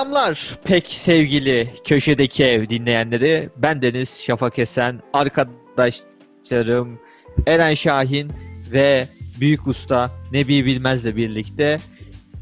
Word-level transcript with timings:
Selamlar 0.00 0.58
pek 0.64 0.88
sevgili 0.88 1.74
köşedeki 1.84 2.44
ev 2.44 2.68
dinleyenleri. 2.68 3.48
Ben 3.56 3.82
Deniz 3.82 4.22
Şafak 4.22 4.58
Esen, 4.58 5.00
arkadaşlarım 5.12 6.98
Eren 7.46 7.74
Şahin 7.74 8.32
ve 8.72 9.08
büyük 9.40 9.66
usta 9.66 10.10
Nebi 10.32 10.64
Bilmez'le 10.64 11.16
birlikte 11.16 11.78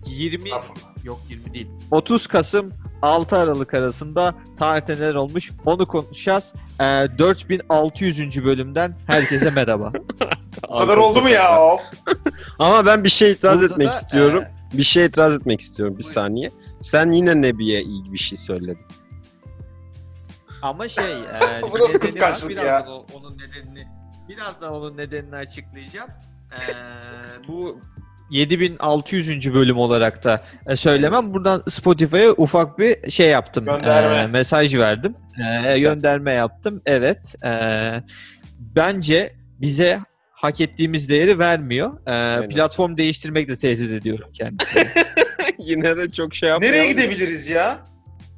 20 0.07 0.49
yok 1.05 1.21
20 1.29 1.55
değil 1.55 1.67
30 1.91 2.27
Kasım 2.27 2.73
6 3.03 3.37
Aralık 3.39 3.75
arasında 3.75 4.35
tarihte 4.59 4.95
neler 4.95 5.15
olmuş 5.15 5.51
onu 5.67 5.87
konuşacağız. 5.87 6.53
Ee, 6.81 6.85
4600. 7.19 8.45
bölümden 8.45 8.97
herkese 9.07 9.51
merhaba. 9.51 9.93
Kadar 10.81 10.97
oldu 10.97 11.23
mu 11.23 11.29
ya? 11.29 11.59
Ama 12.59 12.87
ben 12.87 13.05
bir 13.05 13.09
şey 13.09 13.31
itiraz 13.33 13.61
Burada 13.61 13.73
etmek 13.73 13.89
da, 13.89 13.93
istiyorum. 13.93 14.45
e, 14.75 14.79
Bir 14.79 14.83
şey 14.83 15.05
itiraz 15.05 15.35
etmek 15.37 15.61
istiyorum 15.61 15.95
bir 15.99 16.03
Buyurun. 16.03 16.15
saniye. 16.15 16.51
Sen 16.83 17.11
yine 17.11 17.43
Nebi'ye 17.43 17.83
iyi 17.83 18.13
bir 18.13 18.19
şey 18.19 18.39
söyledin. 18.39 18.79
Ama 20.63 20.89
şey, 20.89 21.05
e, 21.13 21.63
Bu 21.73 21.79
nasıl 21.79 21.99
kıskançlık 22.01 22.51
Birazdan 22.51 22.67
ya? 22.67 22.85
o- 22.89 23.07
onun 23.15 23.39
nedenini, 23.39 23.87
birazdan 24.29 24.73
onun 24.75 24.97
nedenini 24.97 25.37
açıklayacağım. 25.37 26.11
E, 26.53 26.61
bu 27.49 27.81
7600. 28.31 29.55
bölüm 29.55 29.79
olarak 29.79 30.25
da 30.25 30.43
e, 30.67 30.77
söylemem. 30.77 31.35
Buradan 31.35 31.63
Spotify'a 31.69 32.31
ufak 32.33 32.79
bir 32.79 33.11
şey 33.11 33.29
yaptım. 33.29 33.65
Gönderme. 33.65 34.17
E, 34.17 34.27
mesaj 34.27 34.75
verdim. 34.77 35.15
E, 35.67 35.79
gönderme 35.79 36.33
yaptım. 36.33 36.83
Evet. 36.87 37.35
E, 37.45 37.51
bence 38.59 39.35
bize 39.61 40.01
hak 40.33 40.61
ettiğimiz 40.61 41.09
değeri 41.09 41.39
vermiyor. 41.39 42.07
E, 42.45 42.49
platform 42.49 42.97
değiştirmekle 42.97 43.57
tehdit 43.57 43.93
ediyorum 43.93 44.29
kendisini. 44.33 44.89
yine 45.69 45.97
de 45.97 46.13
çok 46.13 46.35
şey 46.35 46.49
yapmayalım. 46.49 46.79
Nereye 46.79 46.93
gidebiliriz 46.93 47.49
ya? 47.49 47.79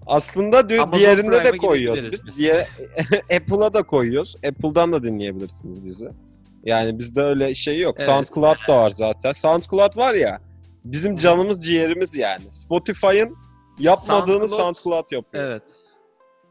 Aslında 0.07 0.69
diyor 0.69 0.83
Amazon 0.85 0.99
diğerinde 1.01 1.33
de 1.33 1.43
Prime'a 1.43 1.57
koyuyoruz 1.57 2.01
gidebiliriz 2.01 2.27
biz. 2.27 2.37
Diğer 2.39 2.69
Apple'a 3.37 3.75
da 3.75 3.83
koyuyoruz. 3.83 4.37
Apple'dan 4.49 4.93
da 4.93 5.03
dinleyebilirsiniz 5.03 5.85
bizi. 5.85 6.09
Yani 6.65 6.99
bizde 6.99 7.23
öyle 7.23 7.55
şey 7.55 7.79
yok. 7.81 7.95
Evet. 7.99 8.07
SoundCloud 8.07 8.57
da 8.69 8.77
var 8.77 8.91
zaten. 8.91 9.33
SoundCloud 9.33 9.97
var 9.97 10.15
ya. 10.15 10.41
Bizim 10.85 11.17
canımız 11.17 11.65
ciğerimiz 11.67 12.17
yani. 12.17 12.43
Spotify'ın 12.51 13.37
yapmadığını 13.79 14.45
SoundCloud- 14.45 14.57
SoundCloud 14.57 15.13
yapıyor. 15.13 15.45
evet. 15.45 15.63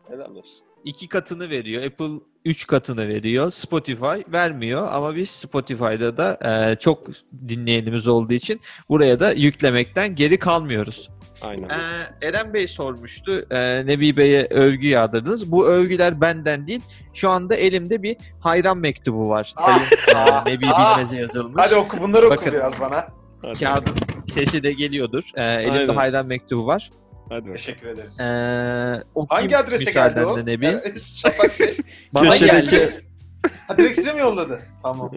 Helal 0.09 0.35
olsun. 0.35 0.67
iki 0.85 1.07
katını 1.07 1.49
veriyor. 1.49 1.83
Apple 1.83 2.09
3 2.45 2.67
katını 2.67 3.07
veriyor. 3.07 3.51
Spotify 3.51 4.31
vermiyor 4.33 4.87
ama 4.91 5.15
biz 5.15 5.29
Spotify'da 5.29 6.17
da 6.17 6.37
e, 6.71 6.75
çok 6.75 7.07
dinleyenimiz 7.47 8.07
olduğu 8.07 8.33
için 8.33 8.61
buraya 8.89 9.19
da 9.19 9.31
yüklemekten 9.31 10.15
geri 10.15 10.39
kalmıyoruz. 10.39 11.09
Aynen. 11.41 11.69
E, 11.69 12.27
Eren 12.27 12.53
Bey 12.53 12.67
sormuştu. 12.67 13.45
E, 13.51 13.85
Nebi 13.85 14.17
Bey'e 14.17 14.47
övgü 14.49 14.87
yağdırdınız. 14.87 15.51
Bu 15.51 15.67
övgüler 15.67 16.21
benden 16.21 16.67
değil. 16.67 16.81
Şu 17.13 17.29
anda 17.29 17.55
elimde 17.55 18.03
bir 18.03 18.17
hayran 18.39 18.77
mektubu 18.77 19.29
var. 19.29 19.53
Sayın 19.65 19.81
Ah! 20.15 20.47
e, 20.47 20.53
Nebi 20.53 20.65
Ah! 20.73 20.93
Bilmez'e 20.97 21.17
yazılmış. 21.17 21.63
Hadi 21.65 21.75
oku 21.75 21.97
bunları 22.01 22.25
oku 22.25 22.35
Bakın. 22.35 22.53
biraz 22.53 22.79
bana. 22.79 23.07
Kağıdın 23.59 23.93
sesi 24.33 24.63
de 24.63 24.73
geliyordur. 24.73 25.23
E, 25.35 25.43
elimde 25.43 25.79
Aynen. 25.79 25.95
hayran 25.95 26.25
mektubu 26.25 26.65
var. 26.67 26.89
Hadi. 27.29 27.51
Teşekkür 27.53 27.87
ederiz. 27.87 28.19
E, 28.19 29.03
okuyayım 29.15 29.51
Hangi 29.51 29.57
adrese 29.57 29.91
geldi 29.91 30.25
o? 30.25 30.45
Nebi. 30.45 30.79
Şafak 31.03 31.59
Bey. 31.59 31.77
Bana 32.13 32.37
geldi. 32.37 32.89
Ha, 33.67 33.77
direkt 33.77 33.95
size 33.95 34.13
mi 34.13 34.19
yolladı? 34.19 34.61
Tamam. 34.83 35.11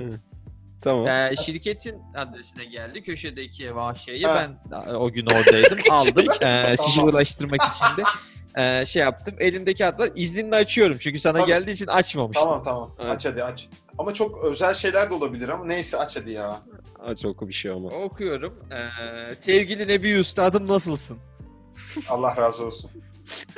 Tamam. 0.81 1.07
Ee, 1.07 1.35
şirketin 1.45 1.97
adresine 2.15 2.65
geldi. 2.65 3.03
Köşedeki 3.03 3.77
vahşeyi 3.77 4.27
Ha. 4.27 4.49
ben 4.73 4.79
o 4.95 5.13
gün 5.13 5.27
oradaydım. 5.27 5.79
aldım. 5.91 6.27
Ee, 6.43 6.77
sizi 6.85 6.97
Tamam. 6.97 7.15
ulaştırmak 7.15 7.61
için 7.63 7.85
de 7.97 8.03
e, 8.63 8.87
şey 8.87 9.03
yaptım. 9.03 9.35
Elimdeki 9.39 9.87
adlar 9.87 10.11
izninle 10.15 10.57
açıyorum. 10.57 10.97
Çünkü 11.01 11.19
sana 11.21 11.39
Tabii. 11.39 11.47
geldiği 11.49 11.71
için 11.71 11.87
açmamıştım. 11.87 12.45
Tamam 12.45 12.63
tamam. 12.63 12.95
Evet. 13.01 13.15
Aç 13.15 13.27
hadi 13.27 13.45
aç. 13.45 13.69
Ama 13.99 14.15
çok 14.15 14.45
özel 14.45 14.75
şeyler 14.75 15.11
de 15.11 15.15
olabilir 15.15 15.49
ama 15.49 15.65
neyse 15.65 15.99
aç 15.99 16.17
hadi 16.17 16.31
ya. 16.31 16.61
Aç 17.07 17.25
oku 17.25 17.49
bir 17.49 17.53
şey 17.53 17.71
olmaz. 17.71 17.95
Okuyorum. 18.05 18.55
Ee, 18.71 19.35
sevgili 19.35 19.89
Nebi 19.89 20.11
Üstadım 20.11 20.69
nasılsın? 20.69 21.19
Allah 22.09 22.37
razı 22.37 22.67
olsun. 22.67 22.91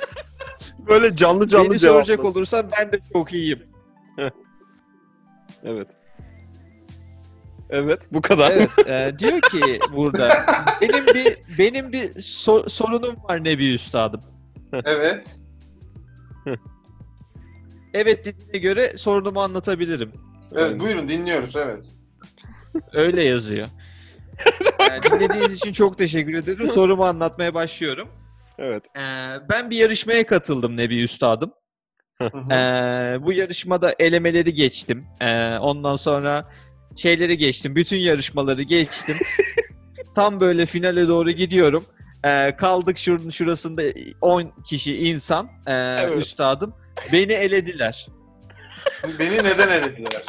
Böyle 0.88 1.14
canlı 1.14 1.46
canlı 1.46 1.70
Beni 1.70 1.78
soracak 1.78 2.06
cevaplasın. 2.06 2.38
olursan 2.38 2.70
ben 2.78 2.92
de 2.92 3.00
çok 3.12 3.32
iyiyim. 3.32 3.62
Evet. 5.66 5.88
Evet, 7.70 8.08
bu 8.12 8.22
kadar. 8.22 8.50
Evet. 8.50 8.78
e, 8.88 9.14
diyor 9.18 9.40
ki 9.40 9.80
burada 9.96 10.28
benim 10.80 11.06
bir 11.06 11.38
benim 11.58 11.92
bir 11.92 12.08
so- 12.14 12.68
sorunum 12.68 13.16
var 13.24 13.44
Nebi 13.44 13.74
Üstadım. 13.74 14.20
Evet. 14.84 15.36
Evet 17.94 18.24
dediğine 18.24 18.58
göre 18.58 18.96
sorunumu 18.96 19.40
anlatabilirim. 19.40 20.12
Evet 20.54 20.80
buyurun 20.80 21.08
dinliyoruz 21.08 21.56
evet. 21.56 21.84
Öyle 22.92 23.22
yazıyor. 23.24 23.68
Yani 24.80 25.02
dinlediğiniz 25.02 25.52
için 25.52 25.72
çok 25.72 25.98
teşekkür 25.98 26.34
ederim. 26.34 26.70
Sorumu 26.74 27.04
anlatmaya 27.04 27.54
başlıyorum. 27.54 28.08
Evet. 28.58 28.84
Ee, 28.96 29.00
ben 29.50 29.70
bir 29.70 29.76
yarışmaya 29.76 30.26
katıldım 30.26 30.76
Nebi 30.76 31.02
Üstadım. 31.02 31.52
Ee, 32.22 32.26
bu 33.20 33.32
yarışmada 33.32 33.94
elemeleri 33.98 34.54
geçtim. 34.54 35.06
Ee, 35.20 35.56
ondan 35.60 35.96
sonra 35.96 36.50
şeyleri 36.96 37.38
geçtim. 37.38 37.76
Bütün 37.76 37.96
yarışmaları 37.96 38.62
geçtim. 38.62 39.16
Tam 40.14 40.40
böyle 40.40 40.66
finale 40.66 41.08
doğru 41.08 41.30
gidiyorum. 41.30 41.84
Ee, 42.24 42.56
kaldık 42.56 42.98
şunun 42.98 43.30
şurasında 43.30 43.82
10 44.20 44.52
kişi 44.66 44.96
insan. 44.96 45.48
Ee, 45.66 45.72
Evet. 46.00 46.22
Üstadım. 46.22 46.74
Beni 47.12 47.32
elediler. 47.32 48.06
Beni 49.18 49.34
neden 49.36 49.68
elediler? 49.68 50.22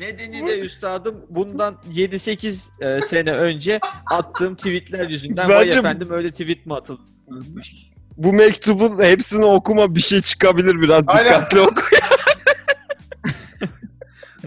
Nedeni 0.00 0.46
de 0.46 0.58
üstadım 0.60 1.26
bundan 1.28 1.76
7-8 1.94 2.96
e, 2.98 3.00
sene 3.00 3.32
önce 3.32 3.80
attığım 4.10 4.56
tweetler 4.56 5.08
yüzünden 5.08 5.48
vay 5.48 5.66
Bence- 5.66 5.78
efendim 5.78 6.08
öyle 6.10 6.30
tweet 6.30 6.66
mi 6.66 6.74
atılmış? 6.74 7.92
Bu 8.16 8.32
mektubun 8.32 9.04
hepsini 9.04 9.44
okuma 9.44 9.94
bir 9.94 10.00
şey 10.00 10.22
çıkabilir 10.22 10.80
biraz 10.80 11.04
Aynen. 11.06 11.24
dikkatli 11.24 11.60
oku. 11.60 11.82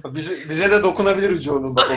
Bize, 0.05 0.49
bize 0.49 0.71
de 0.71 0.83
dokunabilir 0.83 1.29
ucu 1.29 1.53
onun 1.53 1.75
bak. 1.75 1.91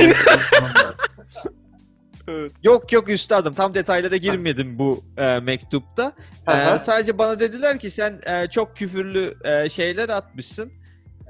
evet. 2.29 2.53
Yok 2.63 2.93
yok 2.93 3.09
üstadım 3.09 3.55
tam 3.55 3.75
detaylara 3.75 4.17
girmedim 4.17 4.79
bu 4.79 5.05
e, 5.17 5.41
mektupta. 5.41 6.13
E, 6.49 6.79
sadece 6.79 7.19
bana 7.19 7.41
dediler 7.41 7.79
ki 7.79 7.91
sen 7.91 8.21
e, 8.27 8.47
çok 8.51 8.77
küfürlü 8.77 9.35
e, 9.45 9.69
şeyler 9.69 10.09
atmışsın. 10.09 10.73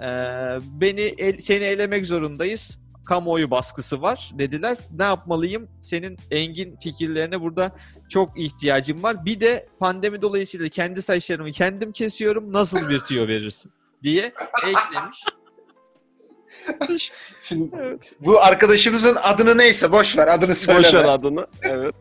E, 0.03 0.06
beni 0.81 1.00
el- 1.00 1.41
seni 1.41 1.64
elemek 1.64 2.06
zorundayız. 2.06 2.78
Kamuoyu 3.06 3.50
baskısı 3.50 4.03
var 4.03 4.31
dediler. 4.34 4.76
Ne 4.97 5.04
yapmalıyım? 5.04 5.69
Senin 5.82 6.16
engin 6.31 6.76
fikirlerine 6.82 7.41
burada 7.41 7.72
çok 8.10 8.41
ihtiyacım 8.41 9.03
var. 9.03 9.25
Bir 9.25 9.41
de 9.41 9.69
pandemi 9.81 10.22
dolayısıyla 10.22 10.69
kendi 10.69 11.03
saçlarımı 11.03 11.53
kendim 11.53 11.92
kesiyorum. 11.92 12.53
Nasıl 12.53 12.88
bir 12.91 12.98
tüyo 12.98 13.28
verirsin? 13.28 13.72
diye 14.02 14.32
eklemiş. 14.67 15.25
Şimdi 17.43 17.70
bu 18.20 18.40
arkadaşımızın 18.43 19.17
adını 19.23 19.58
neyse 19.58 19.93
boş 19.93 20.19
ver 20.19 20.28
adını 20.28 20.55
söyleme. 20.56 20.84
Boş 20.84 20.94
ver 20.94 21.05
adını. 21.05 21.46
Evet. 21.62 21.94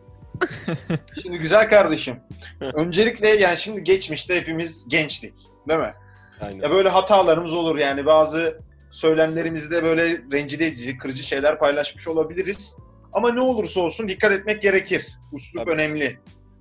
Şimdi 1.21 1.37
güzel 1.37 1.69
kardeşim. 1.69 2.15
Öncelikle 2.73 3.27
yani 3.27 3.57
şimdi 3.57 3.83
geçmişte 3.83 4.35
hepimiz 4.35 4.85
gençtik. 4.89 5.33
Değil 5.69 5.79
mi? 5.79 5.93
Aynen. 6.41 6.63
Ya 6.63 6.71
böyle 6.71 6.89
hatalarımız 6.89 7.53
olur 7.53 7.77
yani 7.77 8.05
bazı 8.05 8.59
söylemlerimizde 8.91 9.83
böyle 9.83 10.21
rencide 10.31 10.67
edici, 10.67 10.97
kırıcı 10.97 11.23
şeyler 11.23 11.59
paylaşmış 11.59 12.07
olabiliriz. 12.07 12.77
Ama 13.13 13.31
ne 13.31 13.41
olursa 13.41 13.79
olsun 13.79 14.09
dikkat 14.09 14.31
etmek 14.31 14.61
gerekir. 14.61 15.07
Uslup 15.31 15.65
Tabii. 15.65 15.71
önemli. 15.71 16.19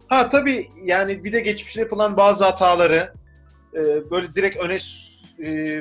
Ha 0.09 0.29
tabii 0.29 0.67
yani 0.85 1.25
bir 1.25 1.33
de 1.33 1.41
geçmişte 1.41 1.81
yapılan 1.81 2.17
bazı 2.17 2.45
hataları 2.45 3.13
e, 3.75 4.11
böyle 4.11 4.35
direkt 4.35 4.57
öne 4.57 4.79
e, 5.45 5.81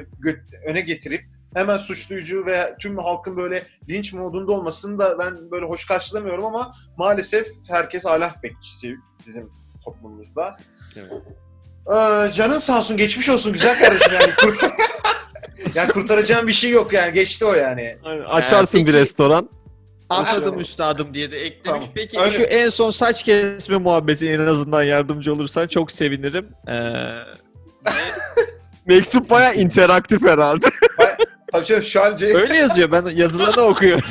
öne 0.66 0.82
getirip 0.82 1.22
hemen 1.54 1.78
suçlayıcı 1.78 2.46
ve 2.46 2.76
tüm 2.80 2.98
halkın 2.98 3.38
böyle 3.38 3.64
linç 3.90 4.14
modunda 4.14 4.52
olmasını 4.52 5.00
da 5.00 5.20
ben 5.20 5.52
böyle 5.52 5.66
hoş 5.66 5.86
karşılamıyorum 5.88 6.46
ama 6.46 6.74
maalesef 6.98 7.48
herkes 7.68 8.06
ahlak 8.06 8.44
bekçisi 8.44 8.96
bizim 9.28 9.52
toplumumuzda. 9.84 10.58
Evet. 10.96 11.12
Ee, 11.90 12.32
canın 12.32 12.60
sağ 12.60 12.78
olsun, 12.78 12.98
geçmiş 12.98 13.30
olsun 13.30 13.54
güzel 13.54 13.80
kardeşim 13.80 14.14
yani. 14.14 14.34
Kurt... 14.42 14.64
yani 15.76 15.92
kurtaracağım 15.92 16.48
bir 16.48 16.54
şey 16.54 16.72
yok 16.72 16.94
yani, 16.94 17.14
geçti 17.14 17.46
o 17.46 17.54
yani. 17.54 17.98
Aynen. 18.04 18.24
Açarsın 18.24 18.80
peki- 18.80 18.88
bir 18.88 18.94
restoran. 18.94 19.50
Anladım 20.10 20.60
üstadım 20.60 21.14
diye 21.14 21.32
de 21.32 21.38
eklemiş. 21.38 21.64
Tamam. 21.64 21.84
Peki 21.96 22.20
Öyle. 22.20 22.32
şu 22.32 22.42
en 22.44 22.70
son 22.70 22.92
saç 22.92 23.24
kesme 23.24 23.78
muhabbeti 23.78 24.30
en 24.32 24.40
azından 24.40 24.84
yardımcı 24.84 25.34
olursan 25.34 25.68
çok 25.68 25.92
sevinirim. 25.92 26.48
Ee, 26.68 26.74
Mektup 28.86 29.30
baya 29.30 29.54
interaktif 29.54 30.22
herhalde. 30.28 30.68
Tabii 31.52 31.66
canım 31.66 31.84
şu 31.84 32.02
an 32.04 32.16
C- 32.16 32.38
öyle 32.38 32.56
yazıyor. 32.56 32.92
Ben 32.92 33.06
yazılanı 33.06 33.62
okuyorum. 33.62 34.04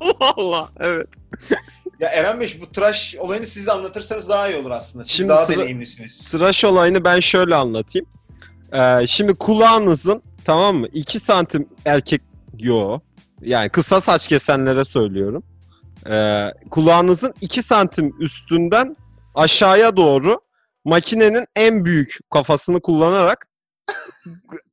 Allah 0.00 0.32
Allah. 0.36 0.68
Evet. 0.80 1.06
Ya 2.00 2.08
Eren 2.08 2.40
Bey 2.40 2.58
bu 2.60 2.72
tıraş 2.72 3.14
olayını 3.18 3.46
siz 3.46 3.68
anlatırsanız 3.68 4.28
daha 4.28 4.48
iyi 4.48 4.56
olur 4.56 4.70
aslında. 4.70 5.04
Siz 5.04 5.12
Şimdi 5.12 5.28
daha 5.28 5.42
tıra- 5.44 5.58
deneyimlisiniz. 5.58 6.24
Tıraş 6.24 6.64
olayını 6.64 7.04
ben 7.04 7.20
şöyle 7.20 7.54
anlatayım. 7.54 8.06
Ee, 8.72 9.06
şimdi 9.06 9.34
kulağınızın 9.34 10.22
tamam 10.44 10.76
mı 10.76 10.86
2 10.92 11.20
santim 11.20 11.68
erkek 11.84 12.22
yo 12.58 12.98
yani 13.40 13.68
kısa 13.68 14.00
saç 14.00 14.28
kesenlere 14.28 14.84
söylüyorum. 14.84 15.42
Ee, 16.10 16.52
kulağınızın 16.70 17.34
2 17.40 17.62
santim 17.62 18.14
üstünden 18.20 18.96
aşağıya 19.34 19.96
doğru 19.96 20.40
makinenin 20.84 21.46
en 21.56 21.84
büyük 21.84 22.18
kafasını 22.30 22.80
kullanarak 22.80 23.46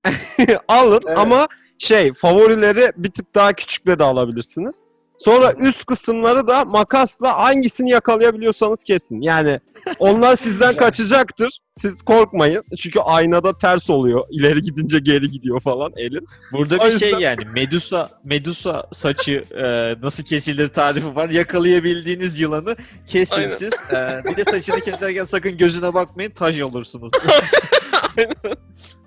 alın 0.67 1.01
Evet. 1.07 1.17
ama 1.17 1.47
şey 1.79 2.13
favorileri 2.13 2.91
bir 2.97 3.11
tık 3.11 3.35
daha 3.35 3.53
küçükle 3.53 3.99
de 3.99 4.03
alabilirsiniz. 4.03 4.79
Sonra 5.25 5.53
üst 5.59 5.85
kısımları 5.85 6.47
da 6.47 6.65
makasla 6.65 7.37
hangisini 7.39 7.89
yakalayabiliyorsanız 7.89 8.83
kesin. 8.83 9.21
Yani 9.21 9.59
onlar 9.99 10.35
sizden 10.35 10.77
kaçacaktır. 10.77 11.59
Siz 11.75 12.01
korkmayın. 12.01 12.63
Çünkü 12.77 12.99
aynada 12.99 13.57
ters 13.57 13.89
oluyor. 13.89 14.23
İleri 14.31 14.61
gidince 14.61 14.99
geri 14.99 15.31
gidiyor 15.31 15.61
falan 15.61 15.91
elin. 15.97 16.27
Burada 16.51 16.75
O 16.75 16.79
bir 16.79 16.91
yüzden- 16.91 17.09
şey 17.09 17.19
yani 17.19 17.45
Medusa 17.55 18.09
Medusa 18.23 18.87
saçı 18.93 19.43
e, 19.57 19.95
nasıl 20.01 20.23
kesilir 20.23 20.67
tarifi 20.67 21.15
var. 21.15 21.29
Yakalayabildiğiniz 21.29 22.39
yılanı 22.39 22.75
kesin 23.07 23.35
Aynen. 23.41 23.55
siz. 23.55 23.73
E, 23.91 24.21
bir 24.31 24.35
de 24.35 24.43
saçını 24.45 24.79
keserken 24.81 25.23
sakın 25.25 25.57
gözüne 25.57 25.93
bakmayın 25.93 26.31
taş 26.31 26.61
olursunuz. 26.61 27.11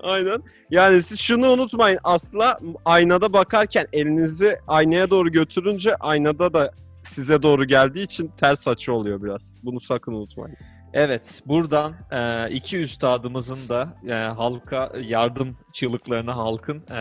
Aynen. 0.00 0.42
Yani 0.70 1.02
siz 1.02 1.20
şunu 1.20 1.48
unutmayın. 1.50 1.98
Asla 2.04 2.58
aynada 2.84 3.32
bakarken 3.32 3.86
elinizi 3.92 4.58
aynaya 4.68 5.10
doğru 5.10 5.32
götürünce 5.32 5.96
aynada 5.96 6.54
da 6.54 6.72
size 7.02 7.42
doğru 7.42 7.64
geldiği 7.64 8.04
için 8.04 8.30
ters 8.40 8.68
açı 8.68 8.92
oluyor 8.92 9.22
biraz. 9.22 9.54
Bunu 9.62 9.80
sakın 9.80 10.12
unutmayın. 10.12 10.56
Evet, 10.92 11.42
buradan 11.46 11.94
e, 12.12 12.50
iki 12.54 12.78
üstadımızın 12.78 13.68
da 13.68 13.96
e, 14.08 14.12
halka 14.12 14.92
yardım 15.08 15.58
çığlıklarına 15.72 16.36
halkın 16.36 16.82
e, 16.90 17.00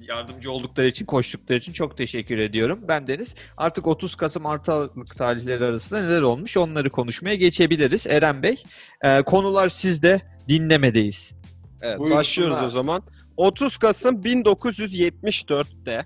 yardımcı 0.00 0.52
oldukları 0.52 0.86
için, 0.86 1.06
koştukları 1.06 1.58
için 1.58 1.72
çok 1.72 1.96
teşekkür 1.96 2.38
ediyorum. 2.38 2.80
Ben 2.88 3.06
Deniz. 3.06 3.34
Artık 3.56 3.86
30 3.86 4.14
Kasım 4.14 4.46
Artı 4.46 4.90
tarihleri 5.18 5.64
arasında 5.64 6.02
neler 6.02 6.22
olmuş 6.22 6.56
onları 6.56 6.90
konuşmaya 6.90 7.34
geçebiliriz. 7.34 8.06
Eren 8.06 8.42
Bey, 8.42 8.62
konular 9.26 9.68
sizde, 9.68 10.22
dinlemedeyiz. 10.48 11.34
Evet, 11.82 11.98
Buyursunlar. 11.98 12.18
başlıyoruz 12.20 12.62
o 12.64 12.68
zaman. 12.68 13.02
30 13.36 13.76
Kasım 13.78 14.14
1974'te 14.22 16.04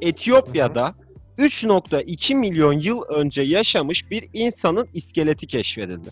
Etiyopya'da 0.00 0.94
3.2 1.38 2.34
milyon 2.34 2.72
yıl 2.72 3.02
önce 3.02 3.42
yaşamış 3.42 4.10
bir 4.10 4.28
insanın 4.32 4.88
iskeleti 4.92 5.46
keşfedildi. 5.46 6.08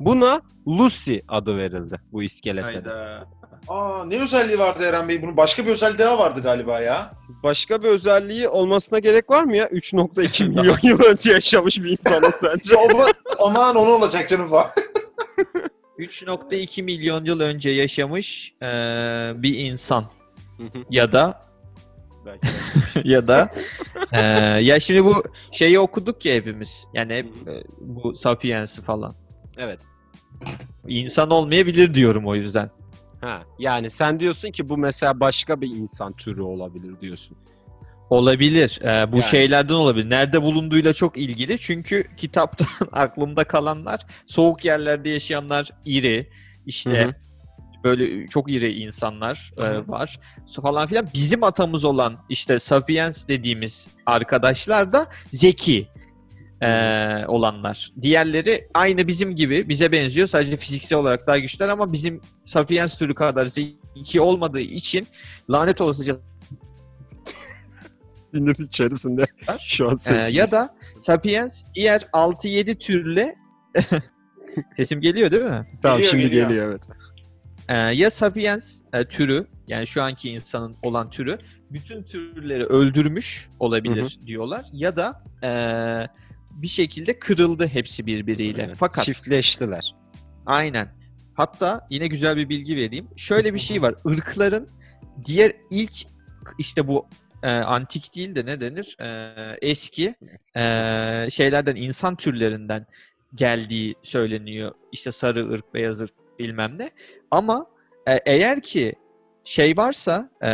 Buna 0.00 0.40
Lucy 0.68 1.16
adı 1.28 1.56
verildi 1.56 2.00
bu 2.12 2.22
iskelete. 2.22 2.84
de. 2.84 3.18
Aa 3.68 4.04
ne 4.04 4.20
özelliği 4.22 4.58
vardı 4.58 4.84
Eren 4.84 5.08
Bey? 5.08 5.22
Bunun 5.22 5.36
başka 5.36 5.66
bir 5.66 5.70
özelliği 5.70 5.98
daha 5.98 6.18
vardı 6.18 6.40
galiba 6.42 6.80
ya. 6.80 7.12
Başka 7.42 7.82
bir 7.82 7.88
özelliği 7.88 8.48
olmasına 8.48 8.98
gerek 8.98 9.30
var 9.30 9.44
mı 9.44 9.56
ya? 9.56 9.66
3.2 9.66 10.48
milyon 10.48 10.76
yıl 10.82 11.00
önce 11.02 11.32
yaşamış 11.32 11.82
bir 11.82 11.90
insanın 11.90 12.32
sence? 12.40 12.76
Ama, 12.90 13.06
aman 13.38 13.76
onu 13.76 13.90
olacak 13.90 14.28
canım 14.28 14.48
falan. 14.48 14.66
3.2 16.00 16.82
milyon 16.82 17.24
yıl 17.24 17.40
önce 17.40 17.70
yaşamış 17.70 18.52
e, 18.62 18.66
bir 19.36 19.58
insan 19.58 20.04
ya 20.90 21.12
da 21.12 21.50
ya 23.04 23.28
da 23.28 23.54
e, 24.12 24.20
ya 24.62 24.80
şimdi 24.80 25.04
bu 25.04 25.22
şeyi 25.52 25.78
okuduk 25.78 26.26
ya 26.26 26.34
hepimiz. 26.34 26.84
Yani 26.94 27.14
hep 27.14 27.26
e, 27.48 27.62
bu 27.80 28.16
Sapiens'i 28.16 28.82
falan. 28.82 29.14
evet. 29.58 29.80
İnsan 30.88 31.30
olmayabilir 31.30 31.94
diyorum 31.94 32.26
o 32.26 32.34
yüzden. 32.34 32.70
Ha, 33.20 33.42
yani 33.58 33.90
sen 33.90 34.20
diyorsun 34.20 34.50
ki 34.50 34.68
bu 34.68 34.78
mesela 34.78 35.20
başka 35.20 35.60
bir 35.60 35.70
insan 35.70 36.12
türü 36.12 36.42
olabilir 36.42 37.00
diyorsun. 37.00 37.36
Olabilir. 38.10 38.80
E, 38.82 39.12
bu 39.12 39.16
Yani. 39.16 39.28
şeylerden 39.30 39.74
olabilir. 39.74 40.10
Nerede 40.10 40.42
bulunduğuyla 40.42 40.92
çok 40.92 41.16
ilgili. 41.16 41.58
Çünkü 41.58 42.04
kitaptan 42.16 42.66
aklımda 42.92 43.44
kalanlar 43.44 44.00
soğuk 44.26 44.64
yerlerde 44.64 45.08
yaşayanlar 45.08 45.70
iri. 45.84 46.28
işte 46.66 47.04
Hı 47.04 47.08
hı. 47.08 47.14
böyle 47.84 48.26
çok 48.26 48.50
iri 48.50 48.72
insanlar 48.72 49.52
e, 49.58 49.88
var 49.88 50.18
falan 50.62 50.86
filan. 50.86 51.06
Bizim 51.14 51.44
atamız 51.44 51.84
olan 51.84 52.16
işte 52.28 52.60
Sapiens 52.60 53.28
dediğimiz 53.28 53.88
arkadaşlar 54.06 54.92
da 54.92 55.06
zeki 55.32 55.88
e, 56.62 56.68
olanlar. 57.28 57.92
Diğerleri 58.02 58.68
aynı 58.74 59.08
bizim 59.08 59.36
gibi 59.36 59.68
bize 59.68 59.92
benziyor. 59.92 60.28
Sadece 60.28 60.56
fiziksel 60.56 60.98
olarak 60.98 61.26
daha 61.26 61.38
güçler 61.38 61.68
ama 61.68 61.92
bizim 61.92 62.20
Sapiens 62.44 62.98
türü 62.98 63.14
kadar 63.14 63.46
zeki 63.46 64.20
olmadığı 64.20 64.60
için 64.60 65.06
lanet 65.50 65.80
olasıca 65.80 66.16
Sinir 68.34 68.56
içerisinde 68.66 69.26
şu 69.60 69.88
an 69.88 69.94
e, 69.94 69.98
sesim. 69.98 70.36
ya 70.36 70.50
da 70.50 70.74
Sapiens 71.00 71.64
diğer 71.74 72.00
6-7 72.00 72.78
türle 72.78 73.34
sesim 74.76 75.00
geliyor 75.00 75.30
değil 75.30 75.42
mi? 75.42 75.66
tamam 75.82 75.98
Geliyor, 75.98 76.10
şimdi 76.10 76.22
geliyor. 76.24 76.48
geliyor 76.48 76.66
evet. 76.70 76.88
Ee, 77.68 77.76
ya 77.76 78.10
Sapiens 78.10 78.80
e, 78.92 79.04
türü 79.04 79.46
yani 79.66 79.86
şu 79.86 80.02
anki 80.02 80.30
insanın 80.30 80.76
olan 80.82 81.10
türü 81.10 81.38
bütün 81.70 82.02
türleri 82.02 82.64
öldürmüş 82.64 83.48
olabilir 83.60 84.18
diyorlar 84.26 84.64
ya 84.72 84.96
da 84.96 85.24
e, 85.44 85.50
bir 86.62 86.68
şekilde 86.68 87.18
kırıldı 87.18 87.66
hepsi 87.66 88.06
birbiriyle. 88.06 88.62
Aynen. 88.62 88.74
Fakat 88.74 89.04
çiftleştiler. 89.04 89.94
aynen. 90.46 90.88
Hatta 91.34 91.86
yine 91.90 92.06
güzel 92.06 92.36
bir 92.36 92.48
bilgi 92.48 92.76
vereyim. 92.76 93.06
Şöyle 93.16 93.54
bir 93.54 93.58
şey 93.58 93.82
var. 93.82 93.94
Irkların 94.04 94.68
diğer 95.24 95.52
ilk 95.70 95.92
işte 96.58 96.88
bu 96.88 97.06
e, 97.42 97.50
antik 97.50 98.16
değil 98.16 98.34
de 98.34 98.46
ne 98.46 98.60
denir? 98.60 98.96
E, 99.00 99.32
eski 99.62 100.14
e, 100.56 100.62
şeylerden 101.30 101.76
insan 101.76 102.16
türlerinden 102.16 102.86
geldiği 103.34 103.94
söyleniyor. 104.02 104.72
İşte 104.92 105.12
sarı 105.12 105.50
ırk, 105.52 105.74
beyaz 105.74 106.00
ırk 106.00 106.12
bilmem 106.38 106.78
ne. 106.78 106.90
Ama 107.30 107.66
e, 108.06 108.20
eğer 108.26 108.60
ki 108.60 108.94
şey 109.44 109.76
varsa 109.76 110.30
e, 110.44 110.50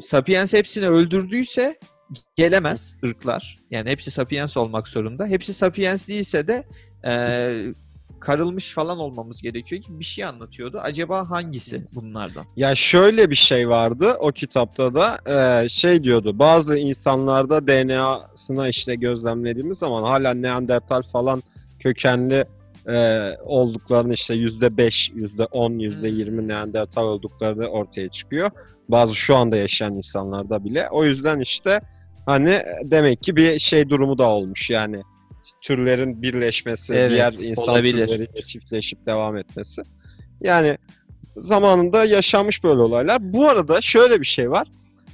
Sapiens 0.00 0.52
hepsini 0.52 0.88
öldürdüyse 0.88 1.78
gelemez 2.36 2.96
ırklar. 3.04 3.58
Yani 3.70 3.90
hepsi 3.90 4.10
Sapiens 4.10 4.56
olmak 4.56 4.88
zorunda. 4.88 5.26
Hepsi 5.26 5.54
Sapiens 5.54 6.08
değilse 6.08 6.48
de 6.48 6.64
e, 7.04 7.12
karılmış 8.20 8.72
falan 8.74 8.98
olmamız 8.98 9.42
gerekiyor 9.42 9.82
gibi 9.82 9.98
bir 9.98 10.04
şey 10.04 10.24
anlatıyordu. 10.24 10.78
Acaba 10.78 11.30
hangisi 11.30 11.86
bunlardan? 11.94 12.44
Ya 12.56 12.74
şöyle 12.74 13.30
bir 13.30 13.34
şey 13.34 13.68
vardı 13.68 14.16
o 14.20 14.32
kitapta 14.32 14.94
da 14.94 15.18
e, 15.62 15.68
şey 15.68 16.04
diyordu 16.04 16.38
bazı 16.38 16.76
insanlarda 16.76 17.66
DNA'sına 17.66 18.68
işte 18.68 18.94
gözlemlediğimiz 18.94 19.78
zaman 19.78 20.02
hala 20.02 20.34
Neandertal 20.34 21.02
falan 21.02 21.42
kökenli 21.78 22.44
e, 22.88 23.30
olduklarını 23.44 24.14
işte 24.14 24.34
yüzde 24.34 24.76
beş, 24.76 25.10
yüzde 25.14 25.44
on, 25.44 25.78
yüzde 25.78 26.08
yirmi 26.08 26.48
Neandertal 26.48 27.06
oldukları 27.06 27.66
ortaya 27.66 28.08
çıkıyor. 28.08 28.50
Bazı 28.88 29.14
şu 29.14 29.36
anda 29.36 29.56
yaşayan 29.56 29.94
insanlarda 29.94 30.64
bile. 30.64 30.88
O 30.90 31.04
yüzden 31.04 31.40
işte 31.40 31.80
hani 32.26 32.58
demek 32.84 33.22
ki 33.22 33.36
bir 33.36 33.58
şey 33.58 33.88
durumu 33.88 34.18
da 34.18 34.28
olmuş 34.28 34.70
yani 34.70 35.02
türlerin 35.60 36.22
birleşmesi, 36.22 36.94
Evet, 36.94 37.10
diğer 37.10 37.32
insan 37.32 37.74
olabilir. 37.74 38.06
türleriyle 38.06 38.42
çiftleşip 38.42 39.06
devam 39.06 39.36
etmesi. 39.36 39.82
Yani 40.40 40.78
zamanında 41.36 42.04
yaşanmış 42.04 42.64
böyle 42.64 42.80
olaylar. 42.82 43.32
Bu 43.32 43.48
arada 43.48 43.80
şöyle 43.80 44.20
bir 44.20 44.26
şey 44.26 44.50
var. 44.50 44.68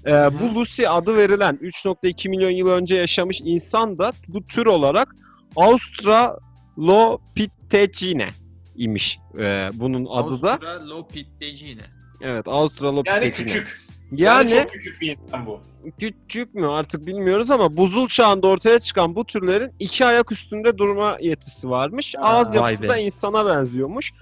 Ee, 0.06 0.10
bu 0.12 0.54
Lucy 0.54 0.88
adı 0.88 1.16
verilen 1.16 1.58
3.2 1.62 2.28
milyon 2.28 2.50
yıl 2.50 2.68
önce 2.68 2.94
yaşamış 2.96 3.40
insan 3.44 3.98
da 3.98 4.12
bu 4.28 4.46
tür 4.46 4.66
olarak 4.66 5.08
Australopithecine 5.56 8.28
imiş. 8.76 9.18
Ee, 9.38 9.70
bunun 9.74 10.06
adı 10.10 10.42
da 10.42 10.52
Australopithecine. 10.52 11.82
evet 12.22 12.48
Australopithecine. 12.48 13.24
Yani 13.24 13.32
küçük. 13.32 13.83
Yani, 14.12 14.52
Yani 14.52 14.62
çok 14.62 14.70
küçük 14.70 15.00
bir 15.00 15.16
insan 15.18 15.46
bu. 15.46 15.60
küçük 15.98 16.54
mü 16.54 16.68
artık 16.68 17.06
bilmiyoruz 17.06 17.50
ama 17.50 17.76
buzul 17.76 18.08
çağında 18.08 18.46
ortaya 18.46 18.78
çıkan 18.78 19.16
bu 19.16 19.24
türlerin 19.26 19.72
iki 19.78 20.04
ayak 20.06 20.32
üstünde 20.32 20.78
durma 20.78 21.16
yetisi 21.20 21.70
varmış. 21.70 22.14
Ağız 22.18 22.54
yapısı 22.54 22.82
be. 22.82 22.88
da 22.88 22.96
insana 22.98 23.46
benziyormuş. 23.46 24.12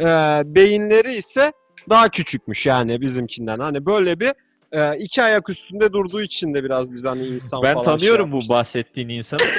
Ee, 0.00 0.04
beyinleri 0.44 1.14
ise 1.14 1.52
daha 1.90 2.08
küçükmüş 2.08 2.66
yani 2.66 3.00
bizimkinden. 3.00 3.58
Hani 3.58 3.86
böyle 3.86 4.20
bir 4.20 4.32
e, 4.72 4.98
iki 4.98 5.22
ayak 5.22 5.48
üstünde 5.48 5.92
durduğu 5.92 6.22
için 6.22 6.54
de 6.54 6.64
biraz 6.64 6.92
biz 6.92 7.04
hani 7.04 7.26
insan 7.26 7.62
Ben 7.62 7.74
falan 7.74 7.84
tanıyorum 7.84 8.30
şey 8.30 8.40
bu 8.40 8.54
bahsettiğin 8.54 9.08
insanı. 9.08 9.40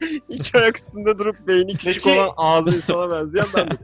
İki 0.28 0.58
ayak 0.58 0.78
üstünde 0.78 1.18
durup 1.18 1.48
beyni 1.48 1.72
küçük 1.72 2.04
Peki- 2.04 2.20
olan 2.20 2.30
ağzı 2.36 2.76
insana 2.76 3.10
benzeyen 3.10 3.46
ben 3.56 3.70
de 3.70 3.74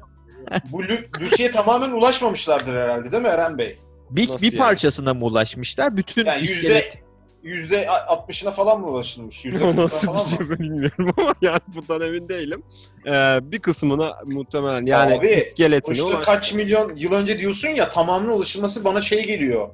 Bu 0.73 0.83
Lu- 0.83 1.21
Lucy'ye 1.21 1.51
tamamen 1.51 1.91
ulaşmamışlardır 1.91 2.75
herhalde 2.75 3.13
değil 3.13 3.23
mi 3.23 3.29
Eren 3.29 3.59
Bey? 3.59 3.79
Bir, 4.11 4.29
Nasıl 4.29 4.47
bir 4.47 4.53
yani? 4.53 4.59
parçasına 4.59 5.15
mı 5.15 5.25
ulaşmışlar? 5.25 5.97
Bütün 5.97 6.25
Yani 6.27 6.43
iskelet 6.43 6.99
yüzde 7.43 7.85
60'ına 7.87 8.51
falan 8.51 8.81
mı 8.81 8.87
ulaşılmış? 8.87 9.45
Yüzde 9.45 9.65
O 9.65 9.69
40'ına 9.69 9.77
nasıl 9.77 10.07
falan 10.09 10.25
bir 10.25 10.31
şey 10.37 10.39
mı? 10.47 10.59
bilmiyorum 10.59 11.11
ama 11.17 11.35
yani 11.43 11.61
bundan 11.67 12.01
emin 12.09 12.29
değilim. 12.29 12.63
Ee, 13.07 13.39
bir 13.43 13.59
kısmına 13.59 14.17
muhtemelen 14.27 14.87
yani 14.87 15.15
Abi, 15.19 15.29
iskeletine 15.29 15.95
İşte 15.97 16.07
ulaş- 16.07 16.23
kaç 16.25 16.55
milyon 16.55 16.97
yıl 16.97 17.13
önce 17.13 17.39
diyorsun 17.39 17.69
ya 17.69 17.91
tamamına 17.91 18.35
ulaşılması 18.35 18.85
bana 18.85 19.01
şey 19.01 19.27
geliyor. 19.27 19.69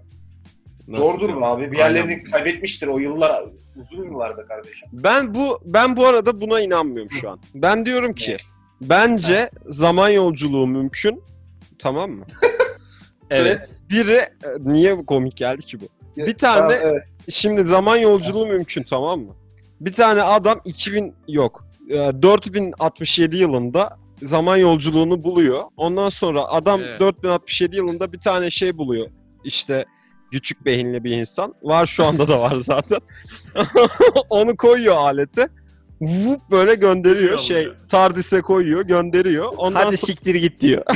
Nasıl 0.89 1.05
Zordur 1.05 1.37
bu 1.37 1.47
abi. 1.47 1.73
Bir 1.73 1.79
yerlerini 1.79 2.11
Aynen. 2.13 2.25
kaybetmiştir 2.31 2.87
o 2.87 2.99
yıllar 2.99 3.45
uzun 3.93 4.05
yıllarda 4.05 4.47
kardeşim. 4.47 4.89
Ben 4.93 5.35
bu 5.35 5.59
ben 5.65 5.97
bu 5.97 6.07
arada 6.07 6.41
buna 6.41 6.61
inanmıyorum 6.61 7.11
şu 7.13 7.31
an. 7.31 7.41
Ben 7.55 7.87
diyorum 7.87 8.15
ki 8.15 8.37
bence 8.81 9.51
zaman 9.65 10.09
yolculuğu 10.09 10.67
mümkün. 10.67 11.23
Tamam 11.79 12.11
mı? 12.11 12.25
Evet. 13.31 13.71
Biri 13.91 14.13
e, 14.17 14.29
niye 14.61 15.05
komik 15.07 15.37
geldi 15.37 15.63
ki 15.67 15.79
bu? 15.81 15.85
Bir 16.17 16.35
tane- 16.39 16.59
Tamam, 16.59 16.93
evet. 16.93 17.03
Şimdi 17.29 17.63
zaman 17.67 17.97
yolculuğu 17.97 18.47
mümkün 18.47 18.83
tamam 18.83 19.21
mı? 19.21 19.35
Bir 19.81 19.93
tane 19.93 20.23
adam 20.23 20.61
2000 20.65 21.15
yok. 21.29 21.65
e, 21.91 21.95
4067 22.23 23.37
yılında 23.37 23.97
zaman 24.23 24.57
yolculuğunu 24.57 25.25
buluyor. 25.25 25.63
Ondan 25.77 26.09
sonra 26.09 26.45
adam 26.45 26.81
Evet. 26.83 27.01
4067 27.01 27.77
yılında 27.77 28.13
bir 28.13 28.21
tane 28.21 28.51
şey 28.51 28.77
buluyor. 28.79 29.09
İşte 29.45 29.85
küçük 30.33 30.65
beyinli 30.65 31.05
bir 31.05 31.11
insan. 31.11 31.55
Var 31.63 31.87
şu 31.87 32.05
anda 32.05 32.29
da 32.29 32.41
var 32.41 32.57
zaten. 32.61 32.99
Onu 34.31 34.57
koyuyor 34.57 34.97
alete. 34.97 35.49
Vup 36.01 36.41
böyle 36.51 36.75
gönderiyor. 36.75 37.23
Yolluyor. 37.23 37.39
Şey 37.39 37.69
TARDIS'e 37.89 38.41
koyuyor, 38.43 38.83
gönderiyor. 38.83 39.53
Ondan 39.57 39.85
Hadi 39.85 39.97
sonra 39.97 40.07
siktir 40.07 40.35
git 40.35 40.61
diyor. 40.61 40.83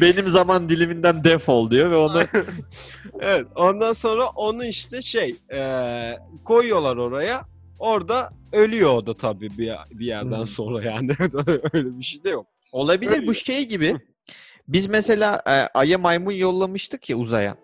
Benim 0.00 0.28
zaman 0.28 0.68
diliminden 0.68 1.24
defol 1.24 1.70
diyor 1.70 1.90
ve 1.90 1.96
onu 1.96 2.22
Evet. 3.20 3.46
Ondan 3.56 3.92
sonra 3.92 4.26
onu 4.26 4.64
işte 4.64 5.02
şey 5.02 5.36
eee, 5.52 6.18
koyuyorlar 6.44 6.96
oraya. 6.96 7.44
Orada 7.78 8.30
ölüyor 8.52 8.94
o 8.94 9.06
da 9.06 9.14
tabii 9.14 9.50
bir, 9.58 9.72
bir 9.90 10.06
yerden 10.06 10.38
Hmm. 10.38 10.46
sonra 10.46 10.84
yani. 10.84 11.10
Öyle 11.72 11.98
bir 11.98 12.02
şey 12.04 12.24
de 12.24 12.30
yok. 12.30 12.46
olabilir 12.72 13.12
Öyle. 13.12 13.26
bu 13.26 13.34
şey 13.34 13.64
gibi. 13.68 13.96
Biz 14.68 14.86
mesela 14.86 15.42
e, 15.46 15.50
Ay'a 15.50 15.98
maymun 15.98 16.32
yollamıştık 16.32 17.10
ya 17.10 17.16
uzaya. 17.16 17.56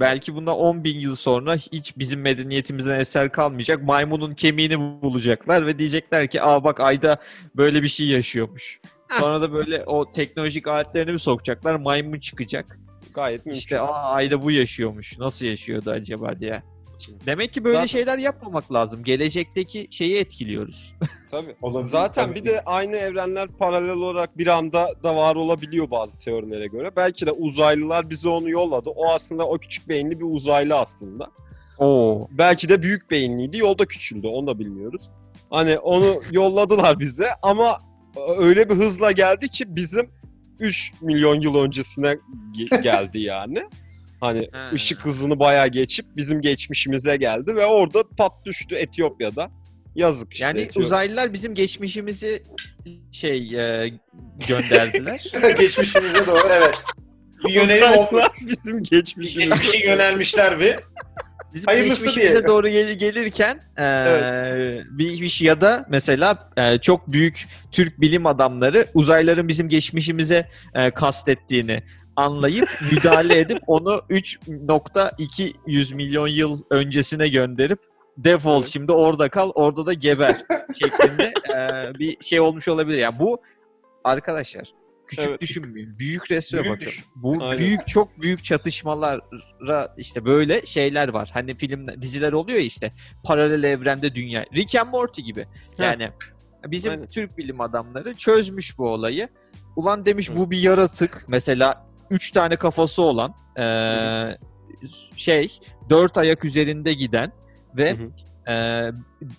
Belki 0.00 0.34
bundan 0.34 0.56
10 0.56 0.84
bin 0.84 1.00
yıl 1.00 1.14
sonra 1.16 1.56
hiç 1.56 1.98
bizim 1.98 2.20
medeniyetimizden 2.20 3.00
eser 3.00 3.32
kalmayacak. 3.32 3.82
Maymunun 3.82 4.34
kemiğini 4.34 5.02
bulacaklar 5.02 5.66
ve 5.66 5.78
diyecekler 5.78 6.30
ki 6.30 6.42
aa 6.42 6.64
bak 6.64 6.80
Ay'da 6.80 7.18
böyle 7.56 7.82
bir 7.82 7.88
şey 7.88 8.06
yaşıyormuş. 8.06 8.80
Sonra 9.10 9.40
da 9.42 9.52
böyle 9.52 9.84
o 9.86 10.12
teknolojik 10.12 10.68
aletlerini 10.68 11.12
bir 11.12 11.18
sokacaklar. 11.18 11.74
Maymun 11.74 12.18
çıkacak. 12.20 12.78
Gayet 13.14 13.46
mümkün. 13.46 13.58
İşte 13.58 13.80
aa 13.80 14.10
Ay'da 14.12 14.42
bu 14.42 14.50
yaşıyormuş. 14.50 15.18
Nasıl 15.18 15.46
yaşıyordu 15.46 15.90
acaba 15.90 16.40
diye. 16.40 16.62
Demek 17.26 17.52
ki 17.52 17.64
böyle 17.64 17.74
Zaten- 17.76 17.86
şeyler 17.86 18.18
yapmamak 18.18 18.72
lazım. 18.72 19.04
Gelecekteki 19.04 19.88
şeyi 19.90 20.16
etkiliyoruz. 20.18 20.94
Tabii. 21.30 21.56
Olabilir, 21.62 21.90
Zaten 21.90 22.24
tabii. 22.26 22.34
bir 22.34 22.44
de 22.44 22.60
aynı 22.66 22.96
evrenler 22.96 23.48
paralel 23.48 23.90
olarak 23.90 24.38
bir 24.38 24.46
anda 24.46 24.86
da 25.02 25.16
var 25.16 25.36
olabiliyor 25.36 25.90
bazı 25.90 26.18
teorilere 26.18 26.66
göre. 26.66 26.90
Belki 26.96 27.26
de 27.26 27.32
uzaylılar 27.32 28.10
bize 28.10 28.28
onu 28.28 28.50
yolladı. 28.50 28.90
O 28.90 29.08
aslında 29.08 29.48
o 29.48 29.58
küçük 29.58 29.88
beyinli 29.88 30.20
bir 30.20 30.24
uzaylı 30.28 30.78
aslında. 30.78 31.28
Oo. 31.78 32.28
Belki 32.30 32.68
de 32.68 32.82
büyük 32.82 33.10
beyinliydi. 33.10 33.58
Yolda 33.58 33.84
küçüldü. 33.86 34.26
Onu 34.26 34.46
da 34.46 34.58
bilmiyoruz. 34.58 35.10
Hani 35.50 35.78
onu 35.78 36.22
yolladılar 36.32 36.98
bize 36.98 37.26
ama 37.42 37.76
öyle 38.38 38.68
bir 38.70 38.74
hızla 38.74 39.12
geldi 39.12 39.48
ki 39.48 39.76
bizim 39.76 40.10
3 40.58 40.92
milyon 41.00 41.40
yıl 41.40 41.54
öncesine 41.56 42.16
ge- 42.58 42.82
geldi 42.82 43.18
yani. 43.18 43.62
Hani 44.20 44.48
Ha. 44.52 44.70
ışık 44.74 45.04
hızını 45.04 45.38
bayağı 45.38 45.68
geçip 45.68 46.06
bizim 46.16 46.40
geçmişimize 46.40 47.16
geldi 47.16 47.56
ve 47.56 47.66
orada 47.66 48.02
pat 48.16 48.32
düştü 48.44 48.74
Etiyopya'da. 48.74 49.50
Yazık 49.94 50.32
işte. 50.32 50.44
Yani 50.44 50.60
Etiyopya. 50.60 50.82
uzaylılar 50.86 51.32
bizim 51.32 51.54
geçmişimizi 51.54 52.42
şey 53.12 53.38
e, 53.38 53.92
gönderdiler. 54.48 55.24
Geçmişimize 55.60 56.26
doğru 56.26 56.48
evet. 56.52 56.74
Bir 57.44 57.52
yönelim 57.52 57.90
oldu. 57.98 58.22
Bizim 58.48 58.82
geçmişimize. 58.82 59.56
Geçmişe 59.56 59.86
yönelmişler 59.86 60.60
bir. 60.60 60.76
Bizim 61.58 61.66
Hayırlısı 61.80 62.20
diyelim. 62.20 62.48
doğru 62.48 62.68
gel- 62.68 62.92
gelirken 62.98 63.60
e, 63.78 63.84
bir, 64.90 65.20
bir 65.20 65.28
şey 65.28 65.48
ya 65.48 65.60
da 65.60 65.86
mesela 65.88 66.50
e, 66.56 66.78
çok 66.78 67.12
büyük 67.12 67.46
Türk 67.72 68.00
bilim 68.00 68.26
adamları 68.26 68.86
uzaylıların 68.94 69.48
bizim 69.48 69.68
geçmişimize 69.68 70.48
e, 70.74 70.90
kastettiğini 70.90 71.82
anlayıp 72.16 72.68
müdahale 72.92 73.38
edip 73.38 73.58
onu 73.66 74.02
3.200 74.10 75.94
milyon 75.94 76.28
yıl 76.28 76.62
öncesine 76.70 77.28
gönderip 77.28 77.78
defol 78.16 78.60
Evet. 78.62 78.70
şimdi 78.72 78.92
orada 78.92 79.28
kal 79.28 79.50
orada 79.54 79.86
da 79.86 79.92
geber 79.92 80.36
şeklinde 80.82 81.32
e, 81.54 81.58
bir 81.98 82.16
şey 82.24 82.40
olmuş 82.40 82.68
olabilir. 82.68 82.98
Yani 82.98 83.14
bu 83.18 83.42
arkadaşlar 84.04 84.72
küçük 85.08 85.28
Evet. 85.28 85.40
düşünmeyin. 85.40 85.98
Büyük 85.98 86.30
resme 86.30 86.58
Büyük 86.62 86.74
bakın. 86.74 86.86
düşün. 86.86 87.04
Bu 87.16 87.36
Aynen. 87.44 87.58
büyük 87.58 87.88
çok 87.88 88.20
büyük 88.22 88.44
çatışmalara 88.44 89.94
işte 89.98 90.24
böyle 90.24 90.66
şeyler 90.66 91.08
var. 91.08 91.30
Hani 91.32 91.54
film 91.54 92.02
diziler 92.02 92.32
oluyor 92.32 92.58
ya 92.58 92.64
işte 92.64 92.92
paralel 93.24 93.62
evrende 93.62 94.14
dünya. 94.14 94.44
Rick 94.54 94.74
and 94.74 94.88
Morty 94.90 95.20
gibi. 95.22 95.46
Yani 95.78 96.10
bizim 96.66 96.90
Aynen. 96.92 97.06
Türk 97.06 97.38
bilim 97.38 97.60
adamları 97.60 98.14
çözmüş 98.14 98.78
bu 98.78 98.88
olayı. 98.88 99.28
Ulan 99.76 100.04
demiş 100.06 100.30
Hı. 100.30 100.36
bu 100.36 100.50
bir 100.50 100.58
yaratık. 100.58 101.24
Mesela 101.28 101.86
üç 102.10 102.30
tane 102.32 102.56
kafası 102.56 103.02
olan 103.02 103.34
eee, 103.58 104.38
şey 105.16 105.58
dört 105.90 106.18
ayak 106.18 106.44
üzerinde 106.44 106.92
giden 106.92 107.32
ve 107.76 107.92
Hı 107.96 108.08
eee, 108.48 108.92